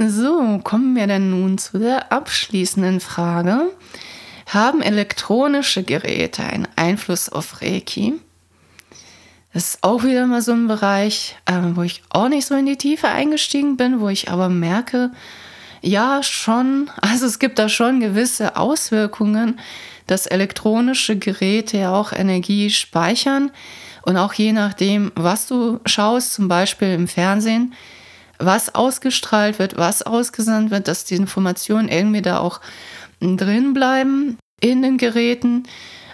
So, 0.00 0.60
kommen 0.62 0.94
wir 0.94 1.08
denn 1.08 1.30
nun 1.30 1.58
zu 1.58 1.80
der 1.80 2.12
abschließenden 2.12 3.00
Frage. 3.00 3.72
Haben 4.46 4.80
elektronische 4.80 5.82
Geräte 5.82 6.44
einen 6.44 6.68
Einfluss 6.76 7.28
auf 7.28 7.62
Reiki? 7.62 8.14
Das 9.52 9.70
ist 9.70 9.78
auch 9.82 10.04
wieder 10.04 10.26
mal 10.26 10.42
so 10.42 10.52
ein 10.52 10.68
Bereich, 10.68 11.36
äh, 11.46 11.54
wo 11.74 11.82
ich 11.82 12.02
auch 12.10 12.28
nicht 12.28 12.46
so 12.46 12.54
in 12.54 12.66
die 12.66 12.76
Tiefe 12.76 13.08
eingestiegen 13.08 13.76
bin, 13.76 14.00
wo 14.00 14.08
ich 14.08 14.30
aber 14.30 14.48
merke, 14.48 15.10
ja, 15.80 16.22
schon, 16.22 16.90
also 17.00 17.26
es 17.26 17.38
gibt 17.38 17.58
da 17.58 17.68
schon 17.68 18.00
gewisse 18.00 18.56
Auswirkungen, 18.56 19.58
dass 20.06 20.26
elektronische 20.26 21.18
Geräte 21.18 21.78
ja 21.78 21.92
auch 21.92 22.12
Energie 22.12 22.70
speichern 22.70 23.50
und 24.02 24.16
auch 24.16 24.32
je 24.32 24.52
nachdem, 24.52 25.12
was 25.14 25.46
du 25.46 25.80
schaust, 25.84 26.32
zum 26.32 26.48
Beispiel 26.48 26.94
im 26.94 27.08
Fernsehen, 27.08 27.74
was 28.38 28.74
ausgestrahlt 28.74 29.58
wird, 29.58 29.76
was 29.76 30.02
ausgesandt 30.02 30.70
wird, 30.70 30.88
dass 30.88 31.04
die 31.04 31.16
Informationen 31.16 31.88
irgendwie 31.88 32.22
da 32.22 32.38
auch 32.38 32.60
drin 33.20 33.74
bleiben 33.74 34.38
in 34.60 34.82
den 34.82 34.96
Geräten. 34.96 35.64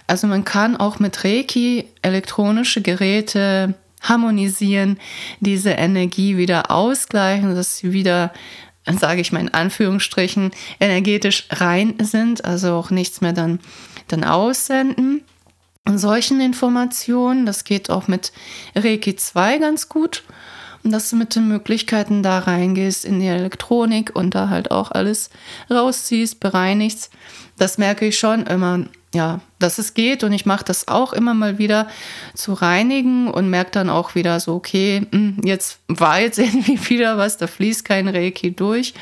Also 0.07 0.27
man 0.27 0.45
kann 0.45 0.77
auch 0.77 0.99
mit 0.99 1.23
Reiki 1.23 1.85
elektronische 2.01 2.81
Geräte 2.81 3.73
harmonisieren, 4.01 4.99
diese 5.39 5.71
Energie 5.71 6.37
wieder 6.37 6.69
ausgleichen, 6.69 7.55
dass 7.55 7.77
sie 7.77 7.91
wieder, 7.91 8.31
sage 8.85 9.21
ich 9.21 9.31
mal 9.31 9.39
in 9.39 9.53
Anführungsstrichen, 9.53 10.51
energetisch 10.79 11.47
rein 11.49 11.95
sind, 12.01 12.45
also 12.45 12.73
auch 12.75 12.91
nichts 12.91 13.21
mehr 13.21 13.33
dann, 13.33 13.59
dann 14.07 14.23
aussenden. 14.23 15.23
Und 15.87 15.99
solchen 15.99 16.41
Informationen, 16.41 17.45
das 17.45 17.63
geht 17.63 17.89
auch 17.89 18.07
mit 18.07 18.31
Reiki 18.75 19.15
2 19.15 19.59
ganz 19.59 19.89
gut 19.89 20.23
dass 20.91 21.09
du 21.09 21.15
mit 21.15 21.35
den 21.35 21.47
Möglichkeiten 21.47 22.23
da 22.23 22.39
reingehst 22.39 23.05
in 23.05 23.19
die 23.19 23.27
Elektronik 23.27 24.15
und 24.15 24.35
da 24.35 24.49
halt 24.49 24.71
auch 24.71 24.91
alles 24.91 25.29
rausziehst, 25.69 26.39
bereinigst. 26.39 27.11
Das 27.57 27.77
merke 27.77 28.05
ich 28.05 28.19
schon 28.19 28.45
immer, 28.45 28.85
ja, 29.13 29.39
dass 29.59 29.77
es 29.77 29.93
geht 29.93 30.23
und 30.23 30.33
ich 30.33 30.45
mache 30.45 30.65
das 30.65 30.87
auch 30.89 31.13
immer 31.13 31.33
mal 31.33 31.57
wieder 31.57 31.87
zu 32.33 32.53
reinigen 32.53 33.29
und 33.29 33.49
merke 33.49 33.71
dann 33.71 33.89
auch 33.89 34.13
wieder 34.13 34.39
so, 34.39 34.55
okay, 34.55 35.07
hm, 35.11 35.37
jetzt 35.43 35.79
war 35.87 36.19
jetzt 36.19 36.37
irgendwie 36.39 36.89
wieder 36.89 37.17
was, 37.17 37.37
da 37.37 37.47
fließt 37.47 37.85
kein 37.85 38.07
Reiki 38.07 38.53
durch. 38.53 38.93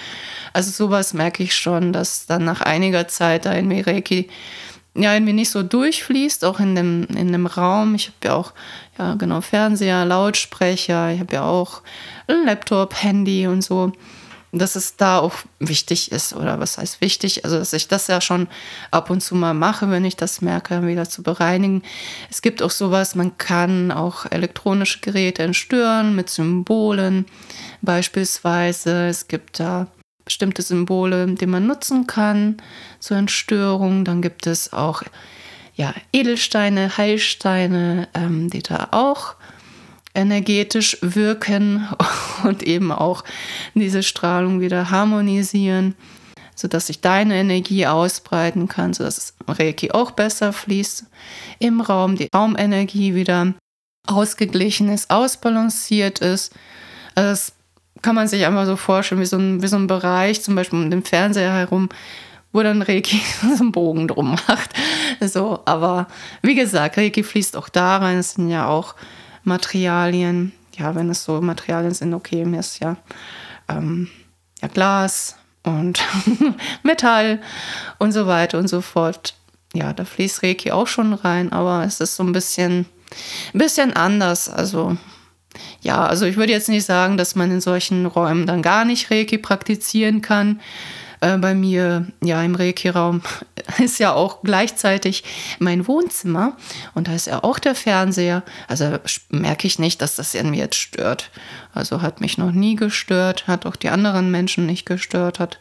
Also 0.54 0.70
sowas 0.70 1.14
merke 1.14 1.42
ich 1.42 1.56
schon, 1.56 1.92
dass 1.92 2.28
dann 2.28 2.46
nach 2.46 2.62
einiger 2.62 3.08
Zeit 3.08 3.46
da 3.46 3.56
irgendwie 3.56 3.82
Reiki 3.82 4.30
ja 4.96 5.14
irgendwie 5.14 5.34
nicht 5.34 5.50
so 5.50 5.64
durchfließt, 5.64 6.46
auch 6.46 6.60
in 6.60 6.76
dem, 6.76 7.06
in 7.16 7.32
dem 7.32 7.46
Raum. 7.46 7.96
Ich 7.96 8.08
habe 8.08 8.18
ja 8.26 8.36
auch, 8.36 8.54
ja 8.98 9.16
genau, 9.16 9.42
Fernseher, 9.42 10.06
Lautsprecher, 10.06 11.12
ich 11.12 11.20
habe 11.20 11.36
ja 11.36 11.44
auch 11.44 11.82
Laptop, 12.28 13.02
Handy 13.02 13.48
und 13.48 13.62
so. 13.62 13.92
Dass 14.56 14.76
es 14.76 14.98
da 14.98 15.18
auch 15.18 15.34
wichtig 15.58 16.12
ist, 16.12 16.36
oder 16.36 16.60
was 16.60 16.78
heißt 16.78 17.02
wichtig? 17.02 17.44
Also, 17.44 17.58
dass 17.58 17.74
ich 17.74 17.88
das 17.88 18.06
ja 18.06 18.22
schon 18.22 18.48
ab 18.92 19.10
und 19.10 19.22
zu 19.22 19.34
mal 19.34 19.56
mache, 19.56 19.90
wenn 19.90 20.06
ich 20.06 20.16
das 20.16 20.42
merke, 20.42 20.86
wieder 20.86 21.10
zu 21.10 21.24
bereinigen. 21.24 21.82
Es 22.30 22.44
gibt 22.44 22.62
auch 22.62 22.70
sowas, 22.70 23.16
man 23.16 23.36
kann 23.40 23.92
auch 23.92 24.28
elektronische 24.30 25.00
Geräte 25.00 25.42
entstören 25.42 26.16
mit 26.16 26.30
Symbolen 26.30 27.26
beispielsweise. 27.82 29.08
Es 29.08 29.28
gibt 29.28 29.60
da 29.60 29.88
bestimmte 30.26 30.62
Symbole, 30.62 31.28
die 31.28 31.46
man 31.46 31.68
nutzen 31.68 32.08
kann 32.08 32.58
zur 33.00 33.18
Entstörung. 33.18 34.06
Dann 34.06 34.22
gibt 34.22 34.48
es 34.48 34.74
auch 34.74 35.04
ja, 35.76 35.94
Edelsteine, 36.12 36.98
Heilsteine, 36.98 38.08
ähm, 38.14 38.50
die 38.50 38.62
da 38.62 38.90
auch 38.92 39.36
energetisch 40.14 40.98
wirken 41.02 41.88
und 42.44 42.64
eben 42.64 42.92
auch 42.92 43.24
diese 43.74 44.04
Strahlung 44.04 44.62
wieder 44.62 44.92
harmonisieren, 44.92 45.96
sodass 46.56 46.88
sich 46.88 47.02
deine 47.02 47.36
Energie 47.36 47.88
ausbreiten 47.88 48.68
kann, 48.68 48.94
sodass 48.94 49.34
Reiki 49.48 49.92
auch 49.92 50.12
besser 50.12 50.54
fließt 50.54 51.06
im 51.60 51.82
Raum, 51.82 52.16
die 52.16 52.30
Raumenergie 52.34 53.16
wieder 53.16 53.54
ausgeglichen 54.08 54.90
ist, 54.90 55.10
ausbalanciert 55.10 56.20
ist. 56.20 56.54
Also 57.16 57.30
das 57.30 57.54
kann 58.04 58.16
man 58.16 58.28
sich 58.28 58.46
einfach 58.46 58.68
so 58.68 58.76
vorstellen, 58.76 59.22
wie 59.22 59.26
so 59.26 59.38
ein, 59.38 59.64
wie 59.64 59.68
so 59.68 59.78
ein 59.78 59.88
Bereich, 59.88 60.44
zum 60.44 60.56
Beispiel 60.56 60.80
um 60.80 60.92
den 60.92 61.04
Fernseher 61.04 61.54
herum, 61.54 61.90
wo 62.52 62.62
dann 62.62 62.84
Reiki 62.84 63.20
so 63.42 63.64
einen 63.64 63.72
Bogen 63.72 64.08
drum 64.08 64.38
macht. 64.48 64.72
So, 65.20 65.62
aber 65.66 66.08
wie 66.44 66.54
gesagt, 66.54 66.98
Reiki 66.98 67.24
fließt 67.24 67.58
auch 67.58 67.70
da 67.70 67.98
rein. 67.98 68.20
Es 68.20 68.34
sind 68.34 68.50
ja 68.50 68.68
auch 68.68 68.94
Materialien. 69.44 70.52
Ja, 70.78 70.96
wenn 70.96 71.10
es 71.10 71.24
so 71.24 71.42
Materialien 71.42 71.94
sind, 71.94 72.14
okay, 72.14 72.46
mir 72.46 72.60
ist 72.60 72.80
ja, 72.80 72.98
ähm, 73.70 74.10
ja 74.62 74.68
Glas 74.68 75.38
und 75.64 76.04
Metall 76.84 77.42
und 78.00 78.12
so 78.12 78.28
weiter 78.28 78.60
und 78.60 78.68
so 78.68 78.82
fort. 78.82 79.36
Ja, 79.74 79.94
da 79.94 80.06
fließt 80.06 80.44
Reiki 80.44 80.72
auch 80.72 80.88
schon 80.88 81.14
rein, 81.14 81.52
aber 81.52 81.84
es 81.84 82.00
ist 82.00 82.16
so 82.16 82.24
ein 82.24 82.32
bisschen, 82.32 82.86
ein 83.54 83.58
bisschen 83.58 83.94
anders. 83.94 84.50
Also 84.50 84.98
ja, 85.84 86.06
also 86.06 86.26
ich 86.26 86.38
würde 86.38 86.54
jetzt 86.54 86.70
nicht 86.70 86.86
sagen, 86.86 87.18
dass 87.18 87.36
man 87.36 87.52
in 87.52 87.62
solchen 87.62 88.06
Räumen 88.06 88.48
dann 88.48 88.62
gar 88.62 88.86
nicht 88.86 89.12
Reiki 89.12 89.38
praktizieren 89.38 90.22
kann. 90.22 90.62
Äh, 91.20 91.38
bei 91.38 91.54
mir, 91.54 92.08
ja, 92.22 92.42
im 92.42 92.56
Reiki-Raum 92.56 93.22
ist 93.80 94.00
ja 94.00 94.14
auch 94.14 94.44
gleichzeitig 94.44 95.26
mein 95.60 95.86
Wohnzimmer 95.86 96.56
und 96.94 97.10
da 97.10 97.14
ist 97.14 97.28
ja 97.28 97.44
auch 97.44 97.60
der 97.60 97.76
Fernseher. 97.76 98.44
Also 98.70 98.98
merke 99.30 99.68
ich 99.68 99.78
nicht, 99.78 100.02
dass 100.02 100.16
das 100.16 100.34
irgendwie 100.34 100.60
jetzt 100.60 100.76
stört. 100.76 101.32
Also 101.74 102.02
hat 102.02 102.22
mich 102.22 102.38
noch 102.38 102.54
nie 102.54 102.78
gestört, 102.78 103.48
hat 103.48 103.66
auch 103.66 103.76
die 103.76 103.90
anderen 103.90 104.32
Menschen 104.32 104.66
nicht 104.66 104.86
gestört, 104.86 105.40
hat 105.40 105.60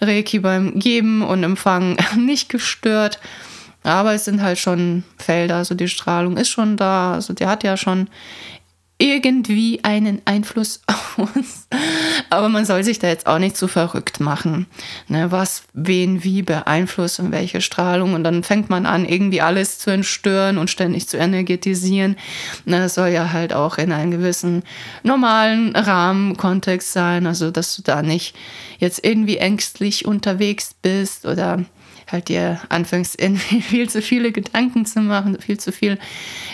Reiki 0.00 0.40
beim 0.40 0.80
Geben 0.80 1.22
und 1.22 1.44
Empfangen 1.44 1.96
nicht 2.16 2.48
gestört. 2.48 3.20
Aber 3.82 4.14
es 4.14 4.26
sind 4.26 4.42
halt 4.42 4.58
schon 4.58 5.04
Felder, 5.16 5.56
also 5.56 5.74
die 5.74 5.88
Strahlung 5.88 6.36
ist 6.36 6.50
schon 6.50 6.76
da. 6.76 7.14
Also 7.14 7.32
der 7.32 7.48
hat 7.48 7.64
ja 7.64 7.76
schon 7.76 8.08
irgendwie 9.00 9.80
einen 9.82 10.20
Einfluss 10.26 10.80
auf 10.86 11.18
uns. 11.18 11.66
Aber 12.28 12.48
man 12.48 12.64
soll 12.64 12.84
sich 12.84 12.98
da 12.98 13.08
jetzt 13.08 13.26
auch 13.26 13.38
nicht 13.38 13.56
zu 13.56 13.66
verrückt 13.66 14.20
machen, 14.20 14.66
ne, 15.08 15.32
was 15.32 15.64
wen 15.72 16.22
wie 16.22 16.42
beeinflusst 16.42 17.18
und 17.18 17.32
welche 17.32 17.60
Strahlung. 17.60 18.14
Und 18.14 18.24
dann 18.24 18.42
fängt 18.42 18.70
man 18.70 18.86
an, 18.86 19.06
irgendwie 19.06 19.40
alles 19.40 19.78
zu 19.78 19.90
entstören 19.90 20.58
und 20.58 20.70
ständig 20.70 21.08
zu 21.08 21.16
energetisieren. 21.16 22.16
Ne, 22.66 22.78
das 22.78 22.94
soll 22.94 23.08
ja 23.08 23.32
halt 23.32 23.52
auch 23.52 23.78
in 23.78 23.90
einem 23.90 24.10
gewissen 24.10 24.62
normalen 25.02 25.74
Rahmenkontext 25.74 26.92
sein. 26.92 27.26
Also, 27.26 27.50
dass 27.50 27.74
du 27.76 27.82
da 27.82 28.02
nicht 28.02 28.36
jetzt 28.78 29.04
irgendwie 29.04 29.38
ängstlich 29.38 30.04
unterwegs 30.04 30.74
bist 30.82 31.26
oder 31.26 31.64
halt 32.12 32.28
dir 32.28 32.60
anfängst, 32.68 33.20
viel 33.62 33.88
zu 33.88 34.02
viele 34.02 34.32
Gedanken 34.32 34.86
zu 34.86 35.00
machen, 35.00 35.40
viel 35.40 35.58
zu 35.58 35.72
viel 35.72 35.98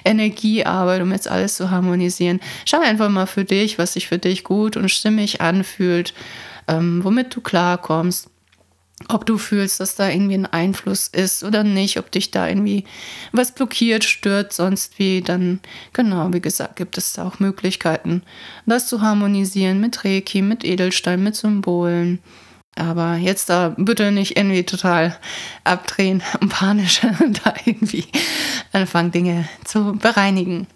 Energiearbeit, 0.05 1.03
um 1.03 1.12
jetzt 1.12 1.29
alles 1.29 1.57
zu 1.57 1.71
harmonisieren. 1.71 2.40
Schau 2.64 2.81
einfach 2.81 3.09
mal 3.09 3.27
für 3.27 3.45
dich, 3.45 3.79
was 3.79 3.95
sich 3.95 4.09
für 4.09 4.19
dich 4.19 4.45
gut 4.45 4.77
und 4.77 4.90
stimmig 4.90 5.40
anfühlt, 5.40 6.14
ähm, 6.69 7.03
womit 7.05 7.35
du 7.35 7.40
klarkommst. 7.40 8.31
Ob 9.09 9.27
du 9.27 9.37
fühlst, 9.37 9.79
dass 9.79 9.95
da 9.95 10.09
irgendwie 10.09 10.38
ein 10.38 10.47
Einfluss 10.47 11.09
ist 11.09 11.45
oder 11.45 11.62
nicht, 11.64 11.99
ob 11.99 12.11
dich 12.11 12.31
da 12.31 12.49
irgendwie 12.49 12.85
was 13.31 13.53
blockiert, 13.53 14.05
stört, 14.05 14.55
sonst 14.55 14.99
wie, 14.99 15.21
dann, 15.21 15.61
genau, 15.92 16.33
wie 16.33 16.40
gesagt, 16.40 16.77
gibt 16.77 16.97
es 16.97 17.12
da 17.12 17.29
auch 17.29 17.38
Möglichkeiten, 17.38 18.23
das 18.64 18.88
zu 18.88 19.03
harmonisieren 19.03 19.83
mit 19.83 20.03
Reiki, 20.03 20.40
mit 20.40 20.64
Edelstein, 20.64 21.23
mit 21.23 21.37
Symbolen. 21.37 22.21
Aber 22.76 23.16
jetzt 23.16 23.48
da 23.48 23.74
bitte 23.76 24.12
nicht 24.12 24.36
irgendwie 24.36 24.64
total 24.64 25.16
abdrehen 25.64 26.22
und 26.40 26.48
panisch 26.52 27.00
da 27.44 27.54
irgendwie 27.64 28.04
anfangen, 28.72 29.10
Dinge 29.10 29.48
zu 29.64 29.94
bereinigen. 29.94 30.66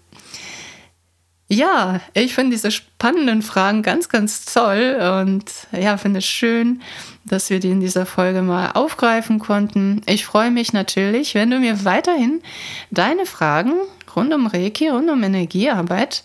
Ja, 1.47 1.99
ich 2.13 2.33
finde 2.33 2.51
diese 2.51 2.71
spannenden 2.71 3.41
Fragen 3.41 3.81
ganz, 3.83 4.07
ganz 4.07 4.45
toll 4.45 4.97
und 5.21 5.43
ja, 5.73 5.97
finde 5.97 6.19
es 6.19 6.25
schön, 6.25 6.81
dass 7.25 7.49
wir 7.49 7.59
die 7.59 7.71
in 7.71 7.81
dieser 7.81 8.05
Folge 8.05 8.41
mal 8.41 8.71
aufgreifen 8.71 9.37
konnten. 9.37 10.01
Ich 10.05 10.25
freue 10.25 10.49
mich 10.49 10.71
natürlich, 10.71 11.35
wenn 11.35 11.51
du 11.51 11.59
mir 11.59 11.83
weiterhin 11.83 12.41
deine 12.89 13.25
Fragen 13.25 13.73
rund 14.15 14.33
um 14.33 14.47
Reiki, 14.47 14.87
rund 14.87 15.09
um 15.09 15.21
Energiearbeit 15.23 16.23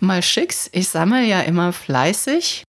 mal 0.00 0.22
schickst. 0.22 0.70
Ich 0.72 0.88
sammle 0.88 1.22
ja 1.22 1.42
immer 1.42 1.72
fleißig 1.72 2.64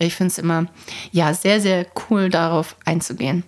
Ich 0.00 0.16
finde 0.16 0.32
es 0.32 0.38
immer 0.38 0.66
ja 1.12 1.32
sehr, 1.32 1.60
sehr 1.60 1.86
cool, 2.10 2.28
darauf 2.28 2.74
einzugehen. 2.84 3.44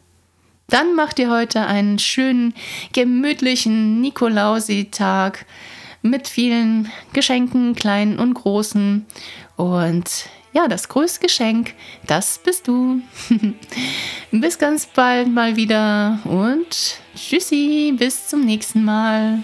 Dann 0.70 0.94
mach 0.94 1.12
dir 1.12 1.30
heute 1.30 1.66
einen 1.66 1.98
schönen, 1.98 2.54
gemütlichen 2.92 4.00
Nikolausi-Tag 4.00 5.44
mit 6.02 6.28
vielen 6.28 6.90
Geschenken, 7.12 7.74
kleinen 7.74 8.18
und 8.18 8.34
großen. 8.34 9.04
Und 9.56 10.26
ja, 10.52 10.68
das 10.68 10.88
größte 10.88 11.20
Geschenk, 11.20 11.74
das 12.06 12.38
bist 12.38 12.68
du. 12.68 13.00
bis 14.30 14.58
ganz 14.58 14.86
bald 14.86 15.28
mal 15.28 15.56
wieder 15.56 16.18
und 16.24 16.98
tschüssi, 17.16 17.94
bis 17.96 18.28
zum 18.28 18.44
nächsten 18.44 18.84
Mal. 18.84 19.40